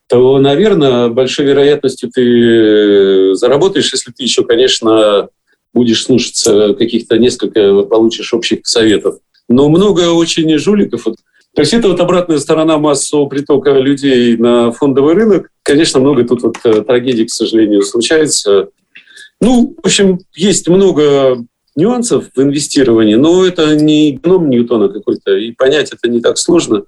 то, 0.08 0.40
наверное, 0.40 1.10
большой 1.10 1.46
вероятностью 1.46 2.12
ты 2.14 2.22
э, 2.22 3.34
заработаешь, 3.34 3.92
если 3.92 4.12
ты 4.12 4.24
еще, 4.24 4.44
конечно, 4.44 5.30
будешь 5.74 6.04
слушаться 6.04 6.74
каких-то 6.74 7.18
несколько, 7.18 7.84
получишь 7.84 8.34
общих 8.34 8.60
советов. 8.64 9.18
Но 9.50 9.70
много 9.70 10.12
очень 10.12 10.58
жуликов. 10.58 11.04
То 11.04 11.62
есть 11.62 11.74
это 11.74 11.88
вот 11.88 12.00
обратная 12.00 12.38
сторона 12.38 12.78
массового 12.78 13.28
притока 13.28 13.72
людей 13.72 14.38
на 14.38 14.72
фондовый 14.72 15.16
рынок. 15.16 15.50
Конечно, 15.64 16.00
много 16.00 16.24
тут 16.24 16.44
вот 16.44 16.58
э, 16.66 16.82
трагедий, 16.82 17.26
к 17.26 17.32
сожалению, 17.32 17.82
случается. 17.82 18.70
Ну, 19.42 19.76
в 19.82 19.86
общем, 19.86 20.20
есть 20.36 20.68
много 20.68 21.44
нюансов 21.76 22.26
в 22.36 22.42
инвестировании, 22.42 23.16
но 23.16 23.46
это 23.46 23.76
не 23.76 24.12
геном 24.12 24.50
Ньютона 24.50 24.90
какой-то, 24.90 25.36
и 25.36 25.52
понять 25.52 25.92
это 25.92 26.10
не 26.10 26.22
так 26.22 26.38
сложно 26.38 26.84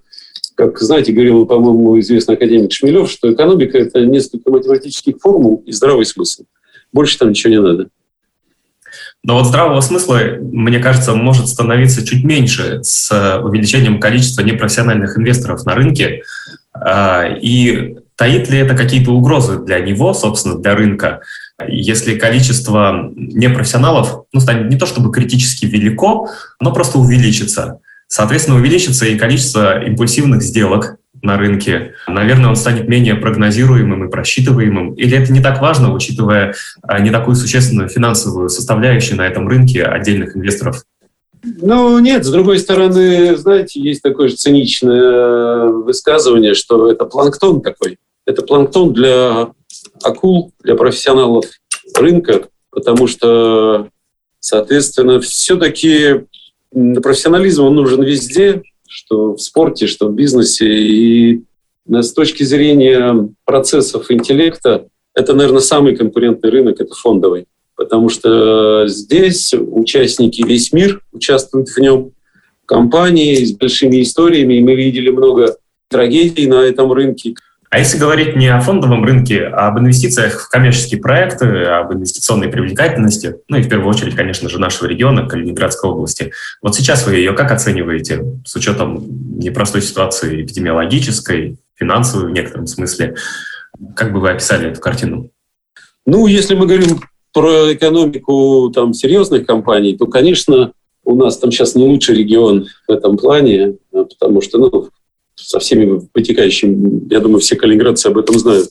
как, 0.58 0.80
знаете, 0.80 1.14
говорил, 1.14 1.46
по-моему, 1.46 2.00
известный 2.00 2.34
академик 2.34 2.74
Шмелев, 2.74 3.12
что 3.12 3.32
экономика– 3.32 3.78
это 3.80 4.04
несколько 4.06 4.50
математических 4.50 5.18
формул 5.22 5.64
и 5.68 5.72
здравый 5.72 6.06
смысл. 6.06 6.46
Больше 6.92 7.20
там 7.20 7.30
ничего 7.30 7.52
не 7.52 7.62
надо. 7.62 7.90
Но 9.24 9.36
вот 9.36 9.46
здравого 9.46 9.82
смысла, 9.82 10.20
мне 10.42 10.80
кажется, 10.80 11.14
может 11.14 11.48
становиться 11.48 12.06
чуть 12.06 12.24
меньше 12.24 12.80
с 12.82 13.40
увеличением 13.44 14.00
количества 14.00 14.42
непрофессиональных 14.42 15.18
инвесторов 15.18 15.64
на 15.66 15.76
рынке. 15.76 16.24
А, 16.74 17.28
и 17.28 17.98
таит 18.16 18.50
ли 18.50 18.58
это 18.58 18.76
какие-то 18.76 19.12
угрозы 19.12 19.60
для 19.60 19.80
него, 19.80 20.14
собственно, 20.16 20.58
для 20.58 20.74
рынка, 20.74 21.22
если 21.68 22.18
количество 22.18 23.12
непрофессионалов 23.16 24.24
ну, 24.34 24.40
станет 24.40 24.72
не 24.72 24.78
то 24.78 24.88
чтобы 24.88 25.12
критически 25.12 25.68
велико, 25.68 26.30
но 26.60 26.74
просто 26.74 26.98
увеличится? 26.98 27.80
Соответственно, 28.08 28.58
увеличится 28.58 29.06
и 29.06 29.18
количество 29.18 29.84
импульсивных 29.84 30.42
сделок 30.42 30.98
на 31.22 31.38
рынке. 31.38 31.96
Наверное, 32.08 32.50
он 32.50 32.56
станет 32.56 32.88
менее 32.88 33.16
прогнозируемым 33.16 34.08
и 34.08 34.12
просчитываемым. 34.12 34.94
Или 34.94 35.18
это 35.18 35.34
не 35.34 35.42
так 35.42 35.62
важно, 35.62 35.94
учитывая 35.94 36.54
а, 36.84 37.00
не 37.00 37.10
такую 37.10 37.36
существенную 37.36 37.90
финансовую 37.90 38.50
составляющую 38.50 39.18
на 39.18 39.28
этом 39.28 39.48
рынке 39.48 39.84
отдельных 39.84 40.38
инвесторов? 40.38 40.84
Ну, 41.44 42.00
нет, 42.00 42.26
с 42.26 42.30
другой 42.30 42.60
стороны, 42.60 43.36
знаете, 43.36 43.80
есть 43.80 44.02
такое 44.02 44.30
же 44.30 44.36
циничное 44.36 45.66
высказывание, 45.68 46.54
что 46.54 46.92
это 46.92 47.06
планктон 47.06 47.62
такой. 47.62 47.98
Это 48.26 48.42
планктон 48.42 48.94
для 48.94 49.50
акул, 50.04 50.52
для 50.64 50.76
профессионалов 50.76 51.46
рынка, 51.96 52.48
потому 52.72 53.08
что, 53.08 53.90
соответственно, 54.40 55.20
все-таки 55.22 56.26
профессионализм 57.02 57.64
он 57.64 57.76
нужен 57.76 58.04
везде, 58.04 58.62
что 58.88 59.34
в 59.34 59.42
спорте, 59.42 59.88
что 59.88 60.08
в 60.08 60.14
бизнесе. 60.14 60.68
И 60.68 61.44
с 61.90 62.14
точки 62.14 62.44
зрения 62.44 63.30
процессов 63.46 64.12
интеллекта, 64.12 64.88
это, 65.14 65.34
наверное, 65.34 65.62
самый 65.62 65.96
конкурентный 65.96 66.50
рынок, 66.50 66.80
это 66.80 66.94
фондовый. 66.94 67.46
Потому 67.76 68.10
что 68.10 68.88
здесь 68.88 69.54
участники, 69.54 70.42
весь 70.42 70.74
мир 70.74 71.02
участвуют 71.12 71.70
в 71.70 71.78
нем. 71.80 72.12
компании 72.66 73.46
с 73.46 73.54
большими 73.54 74.02
историями, 74.02 74.56
и 74.56 74.62
мы 74.62 74.76
видели 74.76 75.10
много 75.10 75.56
трагедий 75.90 76.48
на 76.48 76.64
этом 76.64 76.92
рынке. 76.92 77.36
А 77.70 77.80
если 77.80 77.98
говорить 77.98 78.36
не 78.38 78.48
о 78.48 78.62
фондовом 78.62 79.04
рынке, 79.04 79.44
а 79.44 79.68
об 79.68 79.80
инвестициях 79.80 80.40
в 80.40 80.50
коммерческие 80.50 81.02
проекты, 81.02 81.46
об 81.64 81.94
инвестиционной 81.94 82.48
привлекательности, 82.48 83.36
ну 83.50 83.58
и 83.58 83.62
в 83.62 83.68
первую 83.68 83.90
очередь, 83.90 84.16
конечно 84.16 84.48
же, 84.48 84.58
нашего 84.58 84.88
региона, 84.88 85.28
Калининградской 85.28 85.90
области, 85.90 86.32
вот 86.62 86.76
сейчас 86.76 87.06
вы 87.06 87.16
ее 87.16 87.34
как 87.34 87.52
оцениваете 87.52 88.24
с 88.46 88.56
учетом 88.56 89.06
непростой 89.38 89.82
ситуации 89.82 90.44
эпидемиологической, 90.44 91.58
финансовой 91.76 92.30
в 92.30 92.32
некотором 92.32 92.68
смысле? 92.68 93.16
Как 93.96 94.14
бы 94.14 94.22
вы 94.22 94.32
описали 94.32 94.70
эту 94.70 94.80
картину? 94.80 95.30
Ну, 96.06 96.26
если 96.28 96.56
мы 96.56 96.68
говорим 96.68 97.02
про 97.34 97.74
экономику 97.74 98.72
там, 98.74 98.94
серьезных 98.94 99.46
компаний, 99.46 99.98
то, 99.98 100.08
конечно, 100.08 100.72
у 101.04 101.16
нас 101.16 101.38
там 101.38 101.52
сейчас 101.52 101.76
не 101.76 101.84
лучший 101.84 102.16
регион 102.16 102.68
в 102.88 102.92
этом 102.92 103.18
плане, 103.18 103.76
потому 103.92 104.42
что 104.42 104.58
ну, 104.58 104.90
со 105.38 105.60
всеми 105.60 106.02
вытекающими, 106.14 107.08
я 107.12 107.20
думаю, 107.20 107.40
все 107.40 107.56
калининградцы 107.56 108.08
об 108.08 108.18
этом 108.18 108.38
знают. 108.38 108.70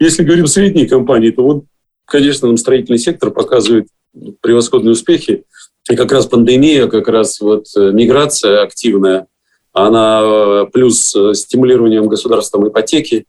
Если 0.00 0.22
говорим 0.22 0.46
средние 0.46 0.88
компании, 0.88 1.30
то 1.30 1.42
вот, 1.42 1.64
конечно, 2.06 2.48
нам 2.48 2.56
строительный 2.56 2.98
сектор 2.98 3.30
показывает 3.30 3.88
превосходные 4.40 4.92
успехи. 4.92 5.44
И 5.90 5.96
как 5.96 6.12
раз 6.12 6.26
пандемия, 6.26 6.86
как 6.86 7.08
раз 7.08 7.40
вот 7.40 7.66
э, 7.76 7.90
миграция 7.92 8.62
активная, 8.62 9.26
она 9.72 10.22
э, 10.22 10.66
плюс 10.72 11.14
э, 11.14 11.34
стимулированием 11.34 12.08
государством 12.08 12.68
ипотеки, 12.68 13.26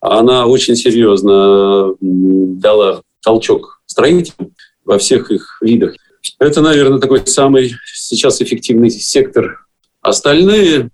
она 0.00 0.46
очень 0.46 0.76
серьезно 0.76 1.94
дала 2.00 3.02
толчок 3.22 3.80
строителям 3.86 4.52
во 4.84 4.98
всех 4.98 5.30
их 5.30 5.58
видах. 5.60 5.96
Это, 6.38 6.60
наверное, 6.60 7.00
такой 7.00 7.26
самый 7.26 7.74
сейчас 7.92 8.40
эффективный 8.40 8.90
сектор. 8.90 9.66
Остальные, 10.00 10.90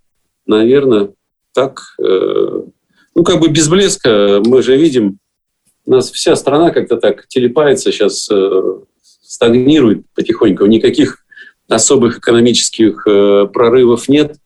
наверное, 0.46 1.10
так, 1.52 1.80
э, 2.02 2.62
ну, 3.14 3.24
как 3.24 3.40
бы 3.40 3.48
без 3.48 3.68
блеска 3.68 4.42
мы 4.44 4.62
же 4.62 4.76
видим, 4.76 5.18
у 5.84 5.92
нас 5.92 6.10
вся 6.10 6.36
страна 6.36 6.70
как-то 6.70 6.96
так 6.96 7.26
телепается, 7.28 7.90
сейчас 7.90 8.28
э, 8.30 8.62
стагнирует 9.22 10.04
потихоньку, 10.14 10.66
никаких 10.66 11.18
особых 11.68 12.18
экономических 12.18 13.06
э, 13.06 13.46
прорывов 13.52 14.08
нет, 14.08 14.36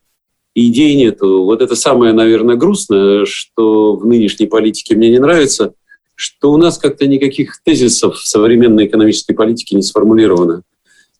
идей 0.55 0.95
нету. 0.95 1.43
Вот 1.43 1.61
это 1.61 1.75
самое, 1.75 2.13
наверное, 2.13 2.55
грустное, 2.55 3.25
что 3.25 3.95
в 3.95 4.05
нынешней 4.05 4.47
политике 4.47 4.95
мне 4.95 5.09
не 5.09 5.19
нравится, 5.19 5.73
что 6.15 6.51
у 6.51 6.57
нас 6.57 6.79
как-то 6.79 7.05
никаких 7.05 7.61
тезисов 7.63 8.17
в 8.17 8.27
современной 8.27 8.87
экономической 8.87 9.33
политике 9.33 9.75
не 9.75 9.83
сформулировано. 9.83 10.63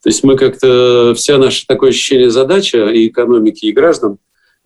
То 0.01 0.09
есть 0.09 0.23
мы 0.23 0.37
как-то, 0.37 1.13
вся 1.15 1.37
наша 1.37 1.67
такое 1.67 1.89
ощущение 1.91 2.31
задача 2.31 2.87
и 2.87 3.07
экономики, 3.07 3.65
и 3.65 3.71
граждан 3.71 4.17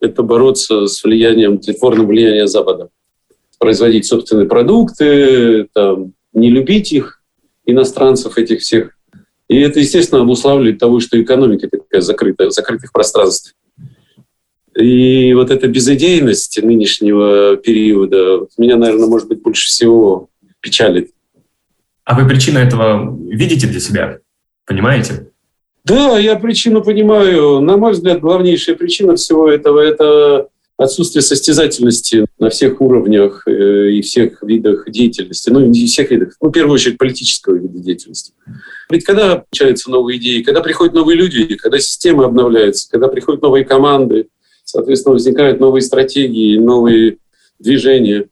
это 0.01 0.23
бороться 0.23 0.87
с 0.87 1.03
влиянием, 1.03 1.59
тлетворным 1.59 2.07
влиянием 2.07 2.47
Запада. 2.47 2.89
Производить 3.59 4.05
собственные 4.05 4.47
продукты, 4.47 5.67
там, 5.73 6.13
не 6.33 6.49
любить 6.49 6.91
их, 6.91 7.21
иностранцев 7.65 8.37
этих 8.37 8.61
всех. 8.61 8.97
И 9.47 9.59
это, 9.59 9.79
естественно, 9.79 10.21
обуславливает 10.21 10.79
того, 10.79 10.99
что 10.99 11.21
экономика 11.21 11.69
такая 11.69 12.01
закрытая, 12.01 12.49
закрытых 12.49 12.91
пространств. 12.91 13.53
И 14.75 15.33
вот 15.33 15.51
эта 15.51 15.67
безыдейность 15.67 16.61
нынешнего 16.63 17.57
периода 17.57 18.47
меня, 18.57 18.77
наверное, 18.77 19.07
может 19.07 19.27
быть, 19.27 19.41
больше 19.41 19.67
всего 19.67 20.29
печалит. 20.61 21.11
А 22.05 22.19
вы 22.19 22.27
причину 22.27 22.59
этого 22.59 23.17
видите 23.29 23.67
для 23.67 23.79
себя? 23.79 24.19
Понимаете? 24.65 25.30
Да, 25.83 26.19
я 26.19 26.35
причину 26.35 26.83
понимаю. 26.83 27.59
На 27.61 27.77
мой 27.77 27.93
взгляд, 27.93 28.19
главнейшая 28.19 28.75
причина 28.75 29.15
всего 29.15 29.49
этого– 29.49 29.79
это 29.81 30.47
отсутствие 30.77 31.21
состязательности 31.21 32.25
на 32.39 32.49
всех 32.49 32.81
уровнях 32.81 33.43
э, 33.47 33.91
и 33.91 34.01
всех 34.01 34.41
видах 34.43 34.89
деятельности. 34.89 35.49
Ну, 35.49 35.59
не 35.59 35.85
всех 35.85 36.11
видах, 36.11 36.35
ну, 36.41 36.49
в 36.49 36.51
первую 36.51 36.75
очередь, 36.75 36.97
политического 36.97 37.55
вида 37.55 37.79
деятельности. 37.79 38.33
Ведь 38.89 39.03
когда 39.03 39.37
получаются 39.37 39.91
новые 39.91 40.17
идеи, 40.17 40.41
когда 40.41 40.61
приходят 40.61 40.93
новые 40.93 41.17
люди, 41.17 41.55
когда 41.55 41.79
система 41.79 42.25
обновляется, 42.25 42.89
когда 42.89 43.07
приходят 43.07 43.41
новые 43.41 43.65
команды, 43.65 44.27
соответственно, 44.63 45.13
возникают 45.13 45.59
новые 45.59 45.81
стратегии, 45.81 46.57
новые 46.57 47.17
движения. 47.59 48.25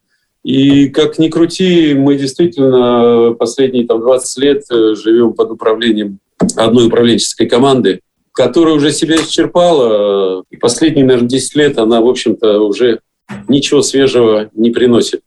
И 0.43 0.89
как 0.89 1.19
ни 1.19 1.29
крути, 1.29 1.93
мы 1.93 2.15
действительно 2.15 3.35
последние 3.37 3.85
там, 3.85 3.99
20 3.99 4.37
лет 4.43 4.63
э, 4.71 4.95
живем 4.95 5.33
под 5.33 5.51
управлением 5.51 6.19
одной 6.55 6.87
управленческой 6.87 7.47
команды, 7.47 8.01
которая 8.33 8.75
уже 8.75 8.91
себя 8.91 9.17
исчерпала. 9.17 10.43
И 10.49 10.57
последние, 10.57 11.05
наверное, 11.05 11.29
10 11.29 11.55
лет 11.55 11.77
она, 11.77 12.01
в 12.01 12.07
общем-то, 12.07 12.59
уже 12.61 12.99
ничего 13.47 13.81
свежего 13.81 14.49
не 14.53 14.71
приносит. 14.71 15.21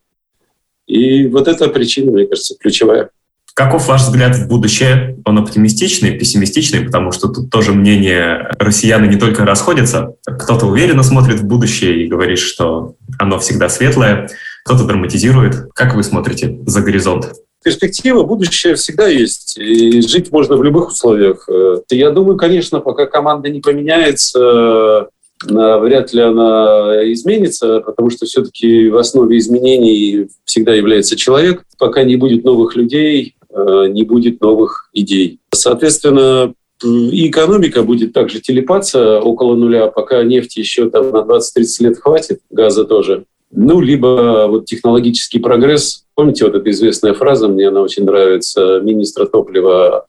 И 0.87 1.27
вот 1.27 1.47
эта 1.47 1.69
причина, 1.69 2.11
мне 2.11 2.25
кажется, 2.25 2.55
ключевая. 2.59 3.09
Каков 3.55 3.87
ваш 3.87 4.01
взгляд 4.01 4.35
в 4.35 4.47
будущее? 4.47 5.19
Он 5.25 5.37
оптимистичный, 5.37 6.17
пессимистичный, 6.17 6.81
потому 6.81 7.11
что 7.11 7.27
тут 7.27 7.51
тоже 7.51 7.71
мнения 7.71 8.51
россияны 8.57 9.05
не 9.05 9.15
только 9.15 9.45
расходятся. 9.45 10.15
Кто-то 10.25 10.65
уверенно 10.65 11.03
смотрит 11.03 11.39
в 11.39 11.45
будущее 11.45 12.03
и 12.03 12.07
говорит, 12.07 12.39
что 12.39 12.95
оно 13.19 13.37
всегда 13.37 13.69
светлое, 13.69 14.27
кто-то 14.65 14.85
драматизирует. 14.85 15.71
Как 15.75 15.93
вы 15.93 16.03
смотрите 16.03 16.57
за 16.65 16.81
горизонт? 16.81 17.33
Перспектива, 17.63 18.23
будущее 18.23 18.75
всегда 18.75 19.07
есть. 19.07 19.57
И 19.57 20.01
жить 20.01 20.31
можно 20.31 20.55
в 20.57 20.63
любых 20.63 20.89
условиях. 20.89 21.47
Э, 21.49 21.77
я 21.89 22.11
думаю, 22.11 22.37
конечно, 22.37 22.79
пока 22.79 23.05
команда 23.05 23.49
не 23.49 23.61
поменяется, 23.61 25.09
э, 25.45 25.79
вряд 25.79 26.13
ли 26.13 26.21
она 26.21 27.11
изменится, 27.13 27.79
потому 27.79 28.09
что 28.09 28.25
все-таки 28.25 28.89
в 28.89 28.97
основе 28.97 29.37
изменений 29.37 30.27
всегда 30.45 30.73
является 30.73 31.15
человек. 31.15 31.63
Пока 31.77 32.03
не 32.03 32.15
будет 32.15 32.43
новых 32.43 32.75
людей, 32.75 33.35
э, 33.49 33.87
не 33.89 34.03
будет 34.03 34.41
новых 34.41 34.89
идей. 34.93 35.39
Соответственно, 35.53 36.53
и 36.83 37.29
экономика 37.29 37.83
будет 37.83 38.13
также 38.13 38.39
телепаться 38.41 39.19
около 39.19 39.55
нуля, 39.55 39.87
пока 39.87 40.23
нефти 40.23 40.59
еще 40.59 40.89
там 40.89 41.11
на 41.11 41.23
20-30 41.23 41.39
лет 41.79 41.99
хватит, 41.99 42.39
газа 42.49 42.83
тоже. 42.83 43.25
Ну, 43.51 43.81
либо 43.81 44.47
вот 44.49 44.65
технологический 44.65 45.39
прогресс. 45.39 46.02
Помните 46.15 46.45
вот 46.45 46.55
эта 46.55 46.69
известная 46.69 47.13
фраза, 47.13 47.47
мне 47.47 47.67
она 47.67 47.81
очень 47.81 48.05
нравится, 48.05 48.79
министра 48.81 49.25
топлива 49.25 50.05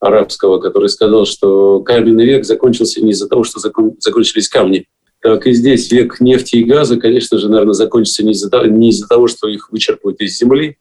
арабского, 0.00 0.58
который 0.58 0.88
сказал, 0.88 1.26
что 1.26 1.80
каменный 1.80 2.26
век 2.26 2.44
закончился 2.44 3.02
не 3.02 3.12
из-за 3.12 3.28
того, 3.28 3.44
что 3.44 3.60
закон, 3.60 3.92
закончились 4.00 4.48
камни. 4.48 4.86
Так 5.22 5.46
и 5.46 5.52
здесь 5.52 5.90
век 5.90 6.20
нефти 6.20 6.56
и 6.56 6.64
газа, 6.64 6.98
конечно 6.98 7.38
же, 7.38 7.48
наверное, 7.48 7.72
закончится 7.72 8.24
не 8.24 8.32
из-за 8.32 8.50
того, 8.50 8.66
не 8.66 8.90
из-за 8.90 9.06
того 9.06 9.26
что 9.26 9.48
их 9.48 9.70
вычерпывают 9.70 10.20
из 10.20 10.36
земли, 10.36 10.76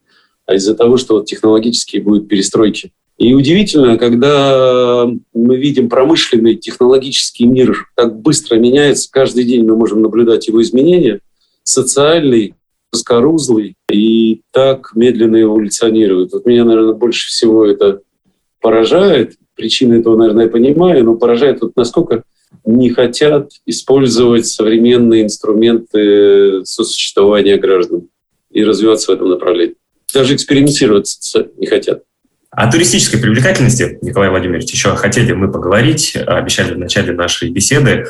а 0.46 0.56
из-за 0.56 0.76
того, 0.76 0.98
что 0.98 1.16
вот 1.16 1.26
технологические 1.26 2.02
будут 2.02 2.28
перестройки. 2.28 2.92
И 3.18 3.34
удивительно, 3.34 3.98
когда 3.98 5.08
мы 5.34 5.56
видим 5.56 5.88
промышленный 5.88 6.56
технологический 6.56 7.46
мир 7.46 7.90
так 7.96 8.20
быстро 8.20 8.58
меняется, 8.58 9.08
каждый 9.12 9.44
день 9.46 9.66
мы 9.66 9.78
можем 9.78 10.02
наблюдать 10.02 10.48
его 10.48 10.62
изменения– 10.62 11.20
социальный, 11.64 12.56
скорузлый 12.94 13.76
и 13.92 14.42
так 14.52 14.92
медленно 14.96 15.42
эволюционирует. 15.42 16.34
Вот 16.34 16.46
меня, 16.46 16.64
наверное, 16.64 16.94
больше 16.94 17.28
всего 17.28 17.66
это 17.66 18.02
поражает. 18.62 19.36
Причины 19.56 19.96
этого, 19.96 20.18
наверное, 20.18 20.46
я 20.46 20.52
понимаю, 20.52 21.04
но 21.04 21.16
поражает 21.16 21.62
вот 21.62 21.76
насколько 21.76 22.24
не 22.66 22.90
хотят 22.90 23.52
использовать 23.66 24.48
современные 24.48 25.24
инструменты 25.24 26.64
сосуществования 26.66 27.58
граждан 27.58 28.08
и 28.52 28.64
развиваться 28.64 29.12
в 29.12 29.16
этом 29.16 29.30
направлении. 29.30 29.76
Даже 30.14 30.36
экспериментировать 30.36 31.36
не 31.58 31.66
хотят. 31.66 32.04
О 32.56 32.72
туристической 32.72 33.20
привлекательности, 33.20 33.98
Николай 34.02 34.30
Владимирович, 34.30 34.72
еще 34.72 34.96
хотели 34.96 35.34
мы 35.34 35.52
поговорить, 35.52 36.16
обещали 36.16 36.76
в 36.76 36.78
начале 36.78 37.12
нашей 37.12 37.50
беседы. 37.50 38.06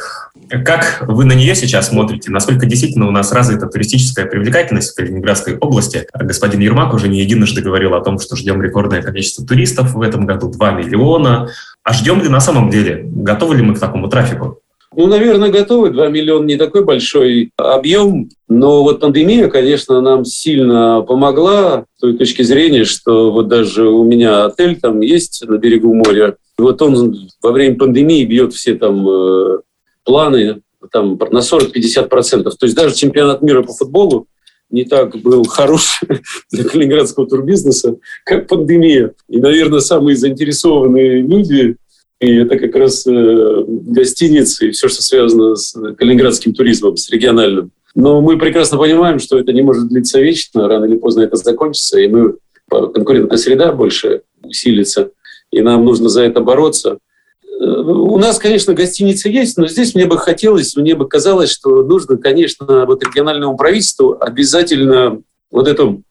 Как 0.65 1.05
вы 1.07 1.23
на 1.23 1.31
нее 1.31 1.55
сейчас 1.55 1.87
смотрите? 1.87 2.29
Насколько 2.29 2.65
действительно 2.65 3.07
у 3.07 3.11
нас 3.11 3.31
развита 3.31 3.67
туристическая 3.67 4.25
привлекательность 4.25 4.91
в 4.91 4.95
Калининградской 4.95 5.57
области? 5.57 6.07
Господин 6.13 6.59
Ермак 6.59 6.93
уже 6.93 7.07
не 7.07 7.21
единожды 7.21 7.61
говорил 7.61 7.93
о 7.93 8.01
том, 8.01 8.19
что 8.19 8.35
ждем 8.35 8.61
рекордное 8.61 9.01
количество 9.01 9.45
туристов 9.45 9.93
в 9.93 10.01
этом 10.01 10.25
году, 10.25 10.51
2 10.51 10.71
миллиона. 10.71 11.49
А 11.83 11.93
ждем 11.93 12.21
ли 12.21 12.27
на 12.27 12.41
самом 12.41 12.69
деле? 12.69 13.01
Готовы 13.05 13.55
ли 13.55 13.63
мы 13.63 13.75
к 13.75 13.79
такому 13.79 14.09
трафику? 14.09 14.59
Ну, 14.95 15.07
наверное, 15.07 15.49
готовы. 15.49 15.89
2 15.91 16.09
миллиона 16.09 16.45
не 16.45 16.57
такой 16.57 16.83
большой 16.83 17.51
объем. 17.57 18.29
Но 18.47 18.83
вот 18.83 18.99
пандемия, 18.99 19.47
конечно, 19.47 20.01
нам 20.01 20.25
сильно 20.25 21.01
помогла 21.01 21.85
с 21.95 22.01
той 22.01 22.17
точки 22.17 22.43
зрения, 22.43 22.83
что 22.83 23.31
вот 23.31 23.47
даже 23.47 23.87
у 23.87 24.03
меня 24.03 24.45
отель 24.45 24.79
там 24.79 25.01
есть 25.01 25.43
на 25.47 25.57
берегу 25.57 25.93
моря. 25.93 26.35
Вот 26.57 26.81
он 26.81 27.29
во 27.41 27.51
время 27.51 27.77
пандемии 27.77 28.25
бьет 28.25 28.53
все 28.53 28.75
там 28.75 29.07
э, 29.07 29.59
планы 30.03 30.61
там, 30.91 31.17
на 31.31 31.39
40-50%. 31.39 32.43
То 32.43 32.55
есть 32.61 32.75
даже 32.75 32.95
чемпионат 32.95 33.41
мира 33.41 33.63
по 33.63 33.73
футболу 33.73 34.27
не 34.69 34.85
так 34.85 35.15
был 35.21 35.45
хорош 35.45 36.01
для 36.51 36.63
калининградского 36.63 37.27
турбизнеса, 37.27 37.97
как 38.25 38.47
пандемия. 38.47 39.13
И, 39.29 39.39
наверное, 39.39 39.79
самые 39.79 40.15
заинтересованные 40.17 41.21
люди 41.21 41.77
И 42.23 42.35
это 42.37 42.57
как 42.57 42.73
раз 42.75 43.05
э, 43.05 43.63
гостиницы 43.67 44.69
и 44.69 44.71
все, 44.71 44.87
что 44.87 45.01
связано 45.01 45.55
с 45.57 45.73
калининградским 45.97 46.53
туризмом, 46.53 46.95
с 46.95 47.09
региональным. 47.09 47.71
Но 47.95 48.21
мы 48.21 48.37
прекрасно 48.37 48.77
понимаем, 48.77 49.19
что 49.19 49.37
это 49.37 49.51
не 49.51 49.61
может 49.61 49.89
длиться 49.89 50.21
вечно, 50.21 50.69
рано 50.69 50.85
или 50.85 50.97
поздно 50.97 51.23
это 51.23 51.35
закончится, 51.35 51.99
и 51.99 52.07
мы 52.07 52.35
конкурентная 52.69 53.37
среда 53.37 53.73
больше 53.73 54.21
усилится, 54.41 55.11
и 55.51 55.59
нам 55.59 55.83
нужно 55.83 56.07
за 56.07 56.23
это 56.23 56.39
бороться. 56.39 56.97
Э, 57.43 57.65
у 57.65 58.17
нас, 58.17 58.39
конечно, 58.39 58.73
гостиницы 58.73 59.27
есть, 59.27 59.57
но 59.57 59.67
здесь 59.67 59.93
мне 59.93 60.05
бы 60.05 60.17
хотелось, 60.17 60.77
мне 60.77 60.95
бы 60.95 61.09
казалось, 61.09 61.49
что 61.49 61.83
нужно, 61.83 62.15
конечно, 62.15 62.85
вот 62.85 63.03
региональному 63.03 63.57
правительству 63.57 64.15
обязательно 64.17 65.21
вот 65.51 65.67
эту 65.67 66.03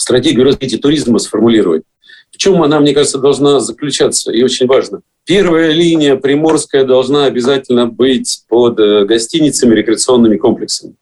стратегию 0.00 0.44
развития 0.44 0.78
туризма 0.78 1.18
сформулировать. 1.18 1.82
В 2.30 2.38
чем 2.38 2.62
она, 2.62 2.80
мне 2.80 2.92
кажется, 2.92 3.18
должна 3.18 3.60
заключаться, 3.60 4.32
и 4.32 4.42
очень 4.42 4.66
важно. 4.66 5.00
Первая 5.24 5.72
линия 5.72 6.16
Приморская 6.16 6.84
должна 6.84 7.24
обязательно 7.24 7.86
быть 7.86 8.42
под 8.48 8.78
э, 8.78 9.04
гостиницами, 9.04 9.74
рекреационными 9.74 10.36
комплексами. 10.36 10.94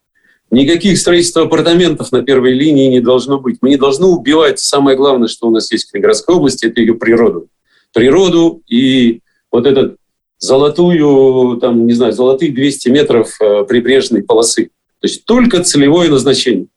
Никаких 0.51 0.97
строительства 0.97 1.43
апартаментов 1.43 2.11
на 2.11 2.23
первой 2.23 2.53
линии 2.53 2.87
не 2.87 3.01
должно 3.01 3.39
быть. 3.39 3.57
Мы 3.61 3.69
не 3.69 3.77
должны 3.77 4.05
убивать 4.05 4.59
самое 4.59 4.95
главное, 4.95 5.27
что 5.27 5.47
у 5.47 5.51
нас 5.51 5.71
есть 5.71 5.87
в 5.87 5.91
Калининградской 5.91 6.35
области, 6.35 6.67
это 6.67 6.79
ее 6.79 6.95
природу. 6.95 7.47
Природу 7.93 8.61
и 8.67 9.21
вот 9.51 9.65
этот 9.65 9.97
золотую, 10.37 11.57
там, 11.57 11.85
не 11.87 11.93
знаю, 11.93 12.13
золотые 12.13 12.51
200 12.51 12.89
метров 12.89 13.35
э, 13.41 13.65
прибрежной 13.67 14.23
полосы. 14.23 14.65
То 14.99 15.07
есть 15.07 15.25
только 15.25 15.63
целевое 15.63 16.09
назначение. 16.09 16.67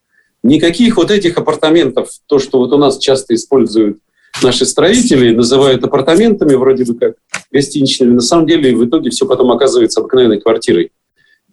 Никаких 0.48 0.96
вот 0.96 1.10
этих 1.10 1.36
апартаментов, 1.36 2.08
то, 2.26 2.38
что 2.38 2.58
вот 2.58 2.72
у 2.72 2.78
нас 2.78 2.96
часто 2.96 3.34
используют 3.34 3.98
наши 4.42 4.64
строители, 4.64 5.34
называют 5.34 5.84
апартаментами 5.84 6.54
вроде 6.54 6.84
бы 6.86 6.98
как 6.98 7.16
гостиничными, 7.52 8.14
на 8.14 8.20
самом 8.20 8.46
деле 8.46 8.74
в 8.74 8.84
итоге 8.86 9.10
все 9.10 9.26
потом 9.26 9.52
оказывается 9.52 10.00
обыкновенной 10.00 10.40
квартирой. 10.40 10.90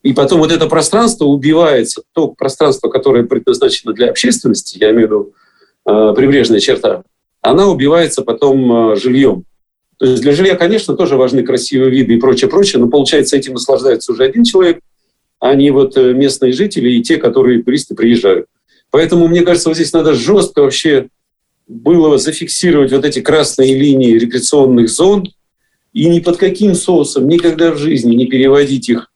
И 0.01 0.13
потом 0.13 0.39
вот 0.39 0.51
это 0.51 0.67
пространство 0.67 1.25
убивается, 1.25 2.03
то 2.13 2.29
пространство, 2.29 2.87
которое 2.89 3.25
предназначено 3.25 3.91
для 3.91 4.09
общественности, 4.09 4.77
я 4.79 4.91
имею 4.91 5.07
в 5.07 5.11
виду 5.11 5.33
э, 5.87 6.13
прибрежная 6.15 6.61
черта, 6.61 7.03
она 7.41 7.67
убивается 7.67 8.21
потом 8.21 8.93
э, 8.93 8.95
жильем. 8.95 9.43
То 9.97 10.05
есть 10.05 10.21
для 10.21 10.31
жилья, 10.31 10.55
конечно, 10.55 10.95
тоже 10.95 11.17
важны 11.17 11.43
красивые 11.43 11.89
виды 11.89 12.13
и 12.13 12.19
прочее, 12.19 12.49
прочее, 12.49 12.79
но 12.79 12.87
получается 12.87 13.35
этим 13.35 13.53
наслаждается 13.53 14.13
уже 14.13 14.23
один 14.23 14.45
человек, 14.45 14.79
а 15.39 15.53
не 15.53 15.71
вот 15.71 15.97
э, 15.97 16.13
местные 16.13 16.53
жители 16.53 16.91
и 16.91 17.01
те, 17.01 17.17
которые 17.17 17.61
туристы 17.61 17.93
приезжают. 17.93 18.45
Поэтому, 18.91 19.27
мне 19.27 19.41
кажется, 19.41 19.69
вот 19.69 19.75
здесь 19.75 19.93
надо 19.93 20.13
жестко 20.13 20.61
вообще 20.61 21.09
было 21.67 22.17
зафиксировать 22.17 22.91
вот 22.91 23.05
эти 23.05 23.21
красные 23.21 23.75
линии 23.75 24.17
рекреационных 24.17 24.89
зон 24.89 25.27
и 25.93 26.07
ни 26.09 26.19
под 26.19 26.37
каким 26.37 26.75
соусом 26.75 27.27
никогда 27.27 27.71
в 27.71 27.77
жизни 27.77 28.15
не 28.15 28.27
переводить 28.27 28.89
их 28.89 29.11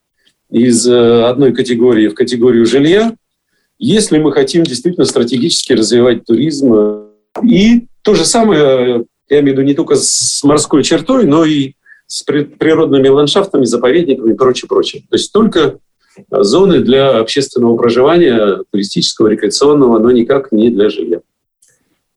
из 0.50 0.88
э, 0.88 1.24
одной 1.24 1.54
категории 1.54 2.08
в 2.08 2.16
категорию 2.16 2.66
жилья, 2.66 3.14
если 3.78 4.18
мы 4.18 4.32
хотим 4.32 4.64
действительно 4.64 5.06
стратегически 5.06 5.74
развивать 5.74 6.26
туризм. 6.26 7.10
И 7.44 7.88
то 8.02 8.16
же 8.16 8.26
самое, 8.26 9.06
я 9.30 9.40
имею 9.40 9.56
в 9.56 9.60
виду 9.60 9.62
не 9.62 9.74
только 9.74 9.96
с 9.96 10.44
морской 10.44 10.84
чертой, 10.84 11.26
но 11.26 11.46
и 11.46 11.74
с 12.08 12.24
природными 12.24 13.08
ландшафтами, 13.08 13.66
заповедниками 13.66 14.34
и 14.34 14.36
прочее, 14.36 14.68
прочее. 14.68 15.04
То 15.10 15.16
есть 15.16 15.32
только 15.32 15.78
зоны 16.32 16.80
для 16.80 17.20
общественного 17.20 17.76
проживания, 17.78 18.60
туристического, 18.72 19.28
рекреационного, 19.28 20.00
но 20.00 20.12
никак 20.12 20.52
не 20.52 20.70
для 20.70 20.90
жилья. 20.90 21.20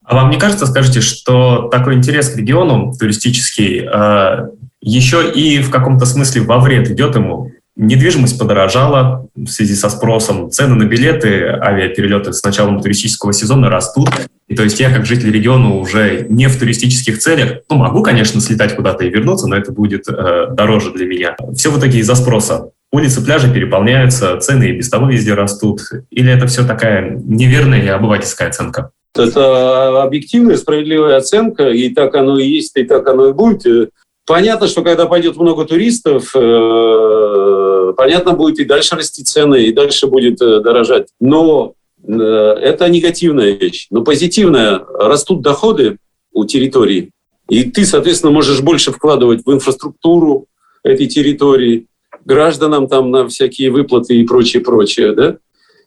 А 0.05 0.17
вам 0.17 0.31
не 0.31 0.39
кажется, 0.39 0.67
скажите, 0.67 1.01
что 1.01 1.69
такой 1.71 1.95
интерес 1.95 2.29
к 2.31 2.37
региону 2.37 2.93
туристический 2.99 3.89
э, 3.91 4.49
еще 4.81 5.31
и 5.31 5.63
в 5.63 5.71
каком-то 5.71 6.07
смысле 6.07 6.43
во 6.43 6.59
вред 6.59 6.91
идет 6.91 7.15
ему? 7.15 7.53
Недвижимость 7.77 8.39
подорожала 8.39 9.29
в 9.35 9.47
связи 9.47 9.75
со 9.75 9.89
спросом, 9.89 10.51
цены 10.51 10.75
на 10.75 10.85
билеты, 10.85 11.47
авиаперелеты 11.47 12.33
с 12.33 12.43
началом 12.43 12.81
туристического 12.83 13.33
сезона 13.33 13.71
растут. 13.71 14.11
И 14.49 14.55
то 14.55 14.63
есть 14.63 14.79
я, 14.81 14.93
как 14.93 15.07
житель 15.07 15.31
региона, 15.31 15.77
уже 15.77 16.27
не 16.29 16.49
в 16.49 16.59
туристических 16.59 17.19
целях, 17.19 17.61
ну, 17.71 17.77
могу, 17.77 18.03
конечно, 18.03 18.41
слетать 18.43 18.77
куда-то 18.77 19.05
и 19.05 19.09
вернуться, 19.09 19.47
но 19.47 19.57
это 19.57 19.73
будет 19.73 20.07
э, 20.09 20.49
дороже 20.51 20.93
для 20.93 21.07
меня. 21.07 21.37
Все 21.55 21.71
в 21.71 21.79
итоге 21.79 22.01
из-за 22.01 22.15
спроса. 22.15 22.73
Улицы, 22.93 23.25
пляжи 23.25 23.53
переполняются, 23.53 24.37
цены 24.37 24.69
и 24.69 24.77
без 24.77 24.91
того 24.91 25.09
везде 25.09 25.33
растут. 25.33 25.81
Или 26.11 26.31
это 26.31 26.47
все 26.47 26.67
такая 26.67 27.19
неверная 27.25 27.83
и 27.83 27.89
обывательская 27.89 28.49
оценка? 28.49 28.91
Это 29.15 30.03
объективная, 30.03 30.57
справедливая 30.57 31.17
оценка, 31.17 31.71
и 31.71 31.89
так 31.89 32.15
оно 32.15 32.39
и 32.39 32.47
есть, 32.47 32.77
и 32.77 32.85
так 32.85 33.09
оно 33.09 33.29
и 33.29 33.33
будет. 33.33 33.91
Понятно, 34.27 34.69
что 34.69 34.83
когда 34.83 35.07
пойдет 35.07 35.37
много 35.37 35.65
туристов, 35.65 36.33
э, 36.35 37.93
понятно, 37.97 38.35
будет 38.35 38.61
и 38.61 38.65
дальше 38.65 38.95
расти 38.95 39.25
цены, 39.25 39.65
и 39.65 39.73
дальше 39.73 40.07
будет 40.07 40.41
э, 40.41 40.61
дорожать. 40.61 41.09
Но 41.19 41.75
э, 42.07 42.13
это 42.13 42.89
негативная 42.89 43.53
вещь. 43.53 43.89
Но 43.91 44.03
позитивная. 44.03 44.81
Растут 44.99 45.43
доходы 45.43 45.97
у 46.33 46.45
территории, 46.45 47.11
и 47.49 47.65
ты, 47.65 47.85
соответственно, 47.85 48.33
можешь 48.33 48.61
больше 48.61 48.93
вкладывать 48.93 49.45
в 49.45 49.53
инфраструктуру 49.53 50.47
этой 50.85 51.07
территории, 51.07 51.87
гражданам 52.25 52.89
там 52.89 53.11
на 53.11 53.29
всякие 53.29 53.71
выплаты 53.71 54.17
и 54.17 54.25
прочее, 54.25 54.63
прочее, 54.63 55.13
да? 55.15 55.37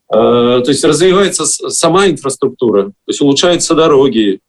То 0.10 0.63
есть 0.67 0.84
развивается 0.84 1.45
сама 1.45 2.08
инфраструктура, 2.08 2.86
то 2.86 2.93
есть 3.08 3.21
улучшаются 3.21 3.74
дороги, 3.74 4.39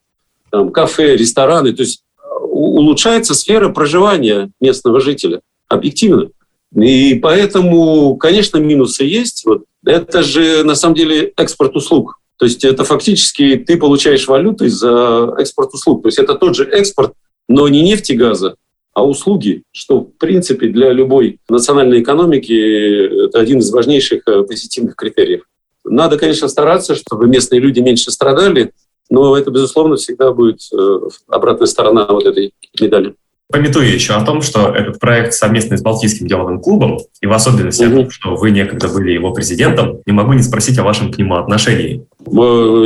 там, 0.50 0.70
кафе, 0.70 1.16
рестораны. 1.16 1.72
То 1.72 1.82
есть 1.82 2.02
улучшается 2.30 3.34
сфера 3.34 3.70
проживания 3.70 4.50
местного 4.60 5.00
жителя, 5.00 5.40
объективно. 5.68 6.28
И 6.74 7.14
поэтому, 7.14 8.16
конечно, 8.16 8.58
минусы 8.58 9.04
есть. 9.04 9.44
Вот. 9.46 9.64
Это 9.84 10.22
же 10.22 10.62
на 10.64 10.74
самом 10.74 10.94
деле 10.94 11.32
экспорт 11.36 11.74
услуг. 11.74 12.18
То 12.36 12.44
есть 12.44 12.64
это 12.64 12.84
фактически 12.84 13.56
ты 13.56 13.78
получаешь 13.78 14.28
валюты 14.28 14.68
за 14.68 15.34
экспорт 15.38 15.72
услуг. 15.72 16.02
То 16.02 16.08
есть 16.08 16.18
это 16.18 16.34
тот 16.34 16.54
же 16.54 16.64
экспорт, 16.64 17.14
но 17.48 17.66
не 17.68 17.82
нефти 17.82 18.12
и 18.12 18.16
газа, 18.16 18.56
а 18.96 19.04
услуги, 19.04 19.62
что 19.72 20.00
в 20.00 20.12
принципе 20.12 20.68
для 20.68 20.90
любой 20.90 21.38
национальной 21.50 22.00
экономики 22.00 23.26
это 23.26 23.38
один 23.38 23.58
из 23.58 23.70
важнейших 23.70 24.22
э, 24.26 24.42
позитивных 24.44 24.96
критериев. 24.96 25.42
Надо, 25.84 26.18
конечно, 26.18 26.48
стараться, 26.48 26.94
чтобы 26.94 27.26
местные 27.26 27.60
люди 27.60 27.80
меньше 27.80 28.10
страдали, 28.10 28.72
но 29.10 29.36
это, 29.36 29.50
безусловно, 29.50 29.96
всегда 29.96 30.32
будет 30.32 30.60
э, 30.72 30.98
обратная 31.28 31.66
сторона 31.66 32.06
вот 32.06 32.24
этой 32.24 32.54
медали. 32.80 33.16
Пометую 33.50 33.92
еще 33.92 34.14
о 34.14 34.24
том, 34.24 34.42
что 34.42 34.74
этот 34.74 34.98
проект 34.98 35.32
совместный 35.32 35.78
с 35.78 35.82
Балтийским 35.82 36.26
деловым 36.26 36.60
клубом, 36.60 36.98
и 37.20 37.26
в 37.26 37.32
особенности 37.32 37.84
угу. 37.84 37.92
о 37.92 37.96
том, 37.96 38.10
что 38.10 38.34
вы 38.34 38.50
некогда 38.50 38.88
были 38.88 39.12
его 39.12 39.32
президентом, 39.32 40.00
не 40.04 40.12
могу 40.12 40.32
не 40.32 40.42
спросить 40.42 40.78
о 40.78 40.82
вашем 40.82 41.12
к 41.12 41.18
нему 41.18 41.36
отношении. 41.36 42.04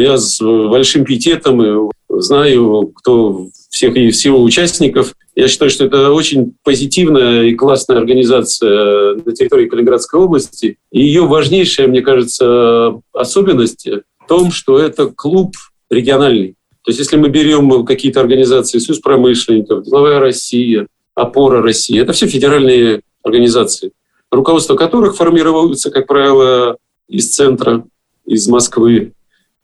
Я 0.01 0.18
с 0.18 0.38
большим 0.40 1.05
пиететом 1.05 1.90
знаю, 2.09 2.92
кто 2.94 3.49
всех 3.70 3.96
и 3.96 4.11
всего 4.11 4.42
участников. 4.42 5.14
Я 5.35 5.49
считаю, 5.49 5.70
что 5.70 5.87
это 5.87 6.12
очень 6.12 6.55
позитивная 6.62 7.44
и 7.44 7.55
классная 7.55 7.96
организация 7.96 9.14
на 9.14 9.33
территории 9.33 9.68
Калининградской 9.68 10.20
области. 10.20 10.77
И 10.92 11.01
ее 11.01 11.23
важнейшая, 11.27 11.87
мне 11.87 12.03
кажется, 12.03 13.01
особенность 13.14 13.87
в 13.87 14.29
том, 14.29 14.51
что 14.51 14.79
это 14.79 15.07
клуб 15.07 15.55
региональный. 15.88 16.57
То 16.82 16.90
есть 16.90 16.98
если 16.98 17.16
мы 17.16 17.28
берем 17.28 17.84
какие-то 17.84 18.20
организации 18.20 18.78
Союз 18.78 19.00
промышленников, 19.00 19.84
Деловая 19.84 20.18
Россия, 20.18 20.86
Опора 21.14 21.62
России, 21.62 22.00
это 22.00 22.12
все 22.12 22.26
федеральные 22.26 23.02
организации, 23.22 23.92
руководство 24.30 24.76
которых 24.76 25.16
формируется, 25.16 25.90
как 25.90 26.06
правило, 26.06 26.78
из 27.08 27.28
центра, 27.28 27.84
из 28.24 28.48
Москвы. 28.48 29.12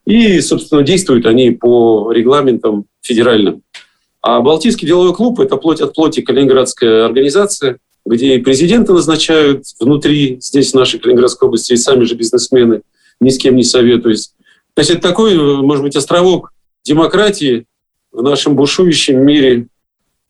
И, 0.05 0.41
собственно, 0.41 0.83
действуют 0.83 1.27
они 1.27 1.51
по 1.53 2.13
регламентам 2.13 2.85
федеральным. 3.01 3.63
А 4.21 4.41
Балтийский 4.41 4.87
деловой 4.87 5.15
клуб– 5.15 5.41
это 5.41 5.57
плоть 5.57 5.81
от 5.81 5.95
плоти 5.95 6.21
калининградская 6.21 7.07
организация, 7.07 7.79
где 8.05 8.37
и 8.37 8.43
президенты 8.43 8.93
назначают 8.93 9.65
внутри, 9.81 10.39
здесь, 10.41 10.73
в 10.73 10.75
нашей 10.75 11.01
Калининградской 11.01 11.49
области, 11.49 11.73
и 11.73 11.77
сами 11.77 12.05
же 12.05 12.15
бизнесмены, 12.15 12.83
ни 13.21 13.31
с 13.31 13.39
кем 13.39 13.57
не 13.57 13.65
советуясь. 13.65 14.33
То 14.75 14.81
есть 14.81 14.91
это 14.91 15.01
такой, 15.01 15.37
может 15.37 15.83
быть, 15.85 15.97
островок 15.97 16.53
демократии 16.87 17.67
в 18.13 18.23
нашем 18.23 18.55
бушующем 18.55 19.25
мире 19.25 19.67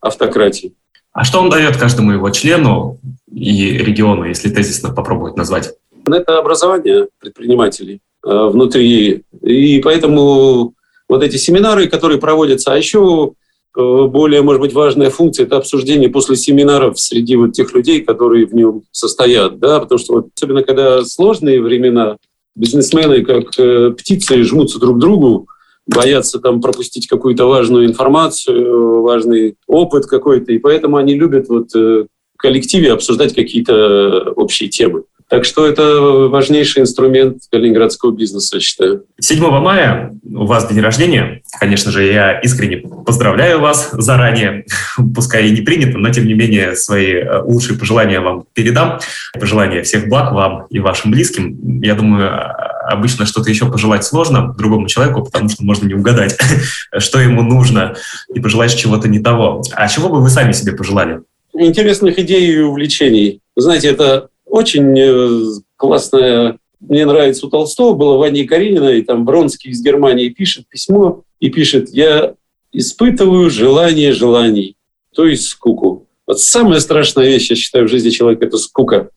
автократии. 0.00 0.72
А 1.12 1.24
что 1.24 1.40
он 1.40 1.50
дает 1.50 1.76
каждому 1.76 2.12
его 2.12 2.30
члену 2.30 2.98
и 3.32 3.72
региону, 3.78 4.24
если 4.24 4.50
тезисно 4.50 4.92
попробовать 4.92 5.36
назвать? 5.36 5.74
Это 6.06 6.38
образование 6.38 7.08
предпринимателей 7.18 8.00
э, 8.24 8.28
внутри. 8.28 9.22
И 9.42 9.80
поэтому 9.82 10.74
вот 11.08 11.22
эти 11.22 11.36
семинары, 11.36 11.88
которые 11.88 12.18
проводятся, 12.18 12.72
а 12.72 12.76
еще 12.76 13.32
э, 13.76 14.06
более, 14.06 14.42
может 14.42 14.60
быть, 14.60 14.72
важная 14.72 15.10
функция– 15.10 15.46
это 15.46 15.56
обсуждение 15.56 16.08
после 16.10 16.36
семинаров 16.36 16.98
среди 17.00 17.36
вот 17.36 17.52
тех 17.52 17.72
людей, 17.74 18.02
которые 18.02 18.46
в 18.46 18.54
нем 18.54 18.82
состоят. 18.92 19.58
Да? 19.58 19.80
Потому 19.80 19.98
что 19.98 20.14
вот, 20.14 20.28
особенно 20.36 20.62
когда 20.62 21.04
сложные 21.04 21.62
времена, 21.62 22.18
бизнесмены, 22.54 23.24
как 23.24 23.58
э, 23.58 23.90
птицы, 23.90 24.42
жмутся 24.42 24.78
друг 24.78 24.96
к 24.96 25.00
другу, 25.00 25.48
боятся 25.86 26.40
там 26.40 26.60
пропустить 26.60 27.06
какую-то 27.06 27.46
важную 27.46 27.86
информацию, 27.86 29.02
важный 29.02 29.56
опыт 29.66 30.06
какой-то, 30.06 30.52
и 30.52 30.58
поэтому 30.58 30.96
они 30.96 31.14
любят 31.14 31.48
вот 31.48 31.74
э, 31.74 32.06
в 32.34 32.38
коллективе 32.38 32.92
обсуждать 32.92 33.34
какие-то 33.34 34.32
общие 34.36 34.68
темы. 34.68 35.04
Так 35.28 35.44
что 35.44 35.66
это 35.66 35.82
важнейший 36.28 36.82
инструмент 36.82 37.38
калининградского 37.50 38.12
бизнеса, 38.12 38.60
считаю. 38.60 39.06
7 39.18 39.40
мая 39.40 40.14
у 40.24 40.46
вас 40.46 40.68
день 40.68 40.80
рождения. 40.80 41.42
Конечно 41.58 41.90
же, 41.90 42.04
я 42.04 42.38
искренне 42.40 42.76
поздравляю 43.04 43.60
вас 43.60 43.90
заранее. 43.92 44.66
Пускай 45.14 45.48
и 45.48 45.50
не 45.50 45.62
принято, 45.62 45.98
но 45.98 46.10
тем 46.10 46.26
не 46.26 46.34
менее 46.34 46.76
свои 46.76 47.14
э, 47.14 47.42
лучшие 47.42 47.76
пожелания 47.76 48.20
вам 48.20 48.44
передам. 48.52 49.00
Пожелания 49.32 49.82
всех 49.82 50.08
благ 50.08 50.32
вам 50.32 50.66
и 50.70 50.78
вашим 50.78 51.10
близким. 51.10 51.80
Я 51.82 51.96
думаю, 51.96 52.30
обычно 52.86 53.26
что-то 53.26 53.50
еще 53.50 53.70
пожелать 53.70 54.04
сложно 54.04 54.54
другому 54.56 54.88
человеку, 54.88 55.24
потому 55.24 55.48
что 55.48 55.64
можно 55.64 55.86
не 55.86 55.94
угадать, 55.94 56.36
что 56.98 57.20
ему 57.20 57.42
нужно, 57.42 57.96
и 58.32 58.40
пожелаешь 58.40 58.74
чего-то 58.74 59.08
не 59.08 59.18
того. 59.18 59.62
А 59.72 59.88
чего 59.88 60.08
бы 60.08 60.20
вы 60.20 60.30
сами 60.30 60.52
себе 60.52 60.72
пожелали? 60.72 61.22
Интересных 61.52 62.18
идей 62.18 62.52
и 62.52 62.58
увлечений. 62.58 63.40
Знаете, 63.56 63.88
это 63.88 64.28
очень 64.44 64.98
э, 64.98 65.60
классная, 65.76 66.58
мне 66.80 67.06
нравится 67.06 67.46
у 67.46 67.50
Толстого, 67.50 67.94
было 67.94 68.16
Ваня 68.16 68.46
Каренина, 68.46 68.90
и 68.90 69.02
там 69.02 69.24
Бронский 69.24 69.70
из 69.70 69.82
Германии 69.82 70.28
пишет 70.28 70.68
письмо 70.68 71.22
и 71.40 71.50
пишет, 71.50 71.90
я 71.90 72.34
испытываю 72.72 73.50
желание 73.50 74.12
желаний, 74.12 74.76
то 75.14 75.26
есть 75.26 75.46
скуку. 75.46 76.06
Вот 76.26 76.40
самая 76.40 76.80
страшная 76.80 77.26
вещь, 77.26 77.50
я 77.50 77.56
считаю, 77.56 77.86
в 77.86 77.90
жизни 77.90 78.10
человека– 78.10 78.44
это 78.46 78.58
скука. 78.58 79.10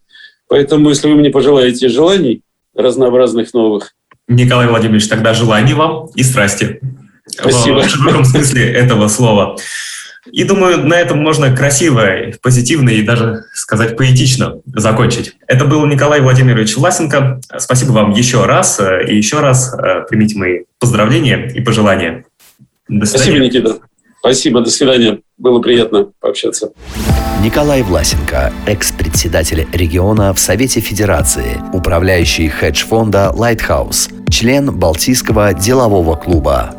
Поэтому, 0.48 0.90
если 0.90 1.08
вы 1.08 1.16
мне 1.16 1.30
пожелаете 1.30 1.90
желаний 1.90 2.42
разнообразных 2.82 3.54
новых. 3.54 3.94
Николай 4.28 4.68
Владимирович, 4.68 5.08
тогда 5.08 5.34
желаний 5.34 5.74
вам 5.74 6.08
и 6.16 6.24
страсти. 6.24 6.80
Спасибо. 7.28 7.82
В 7.82 7.90
широком 7.90 8.26
смысле 8.26 8.72
этого 8.72 9.08
слова. 9.08 9.58
И 10.32 10.44
думаю, 10.44 10.86
на 10.86 10.96
этом 10.96 11.20
можно 11.20 11.56
красиво, 11.56 12.06
позитивно 12.42 12.90
и 12.90 13.02
даже 13.02 13.46
сказать 13.54 13.98
поэтично 13.98 14.56
закончить. 14.66 15.36
Это 15.48 15.66
был 15.66 15.86
Николай 15.86 16.22
Владимирович 16.22 16.78
Ласенко. 16.78 17.42
Спасибо 17.58 17.92
вам 17.92 18.12
еще 18.12 18.46
раз. 18.46 18.80
И 19.08 19.16
еще 19.16 19.40
раз 19.40 19.74
э, 19.74 20.06
примите 20.08 20.38
мои 20.38 20.60
поздравления 20.78 21.52
и 21.54 21.62
пожелания. 21.62 22.26
До 22.88 23.06
свидания. 23.06 23.06
Спасибо, 23.06 23.46
Никита. 23.46 23.89
Спасибо, 24.20 24.62
до 24.62 24.70
свидания. 24.70 25.22
Было 25.38 25.60
приятно 25.60 26.12
пообщаться. 26.20 26.72
Николай 27.44 27.84
Власенко, 27.84 28.52
экс-председатель 28.68 29.66
региона 29.72 30.34
в 30.34 30.40
Совете 30.40 30.82
Федерации, 30.82 31.62
управляющий 31.72 32.50
хедж-фонда 32.50 33.32
«Lighthouse», 33.34 34.10
член 34.30 34.78
Балтийского 34.78 35.54
делового 35.54 36.16
клуба. 36.16 36.76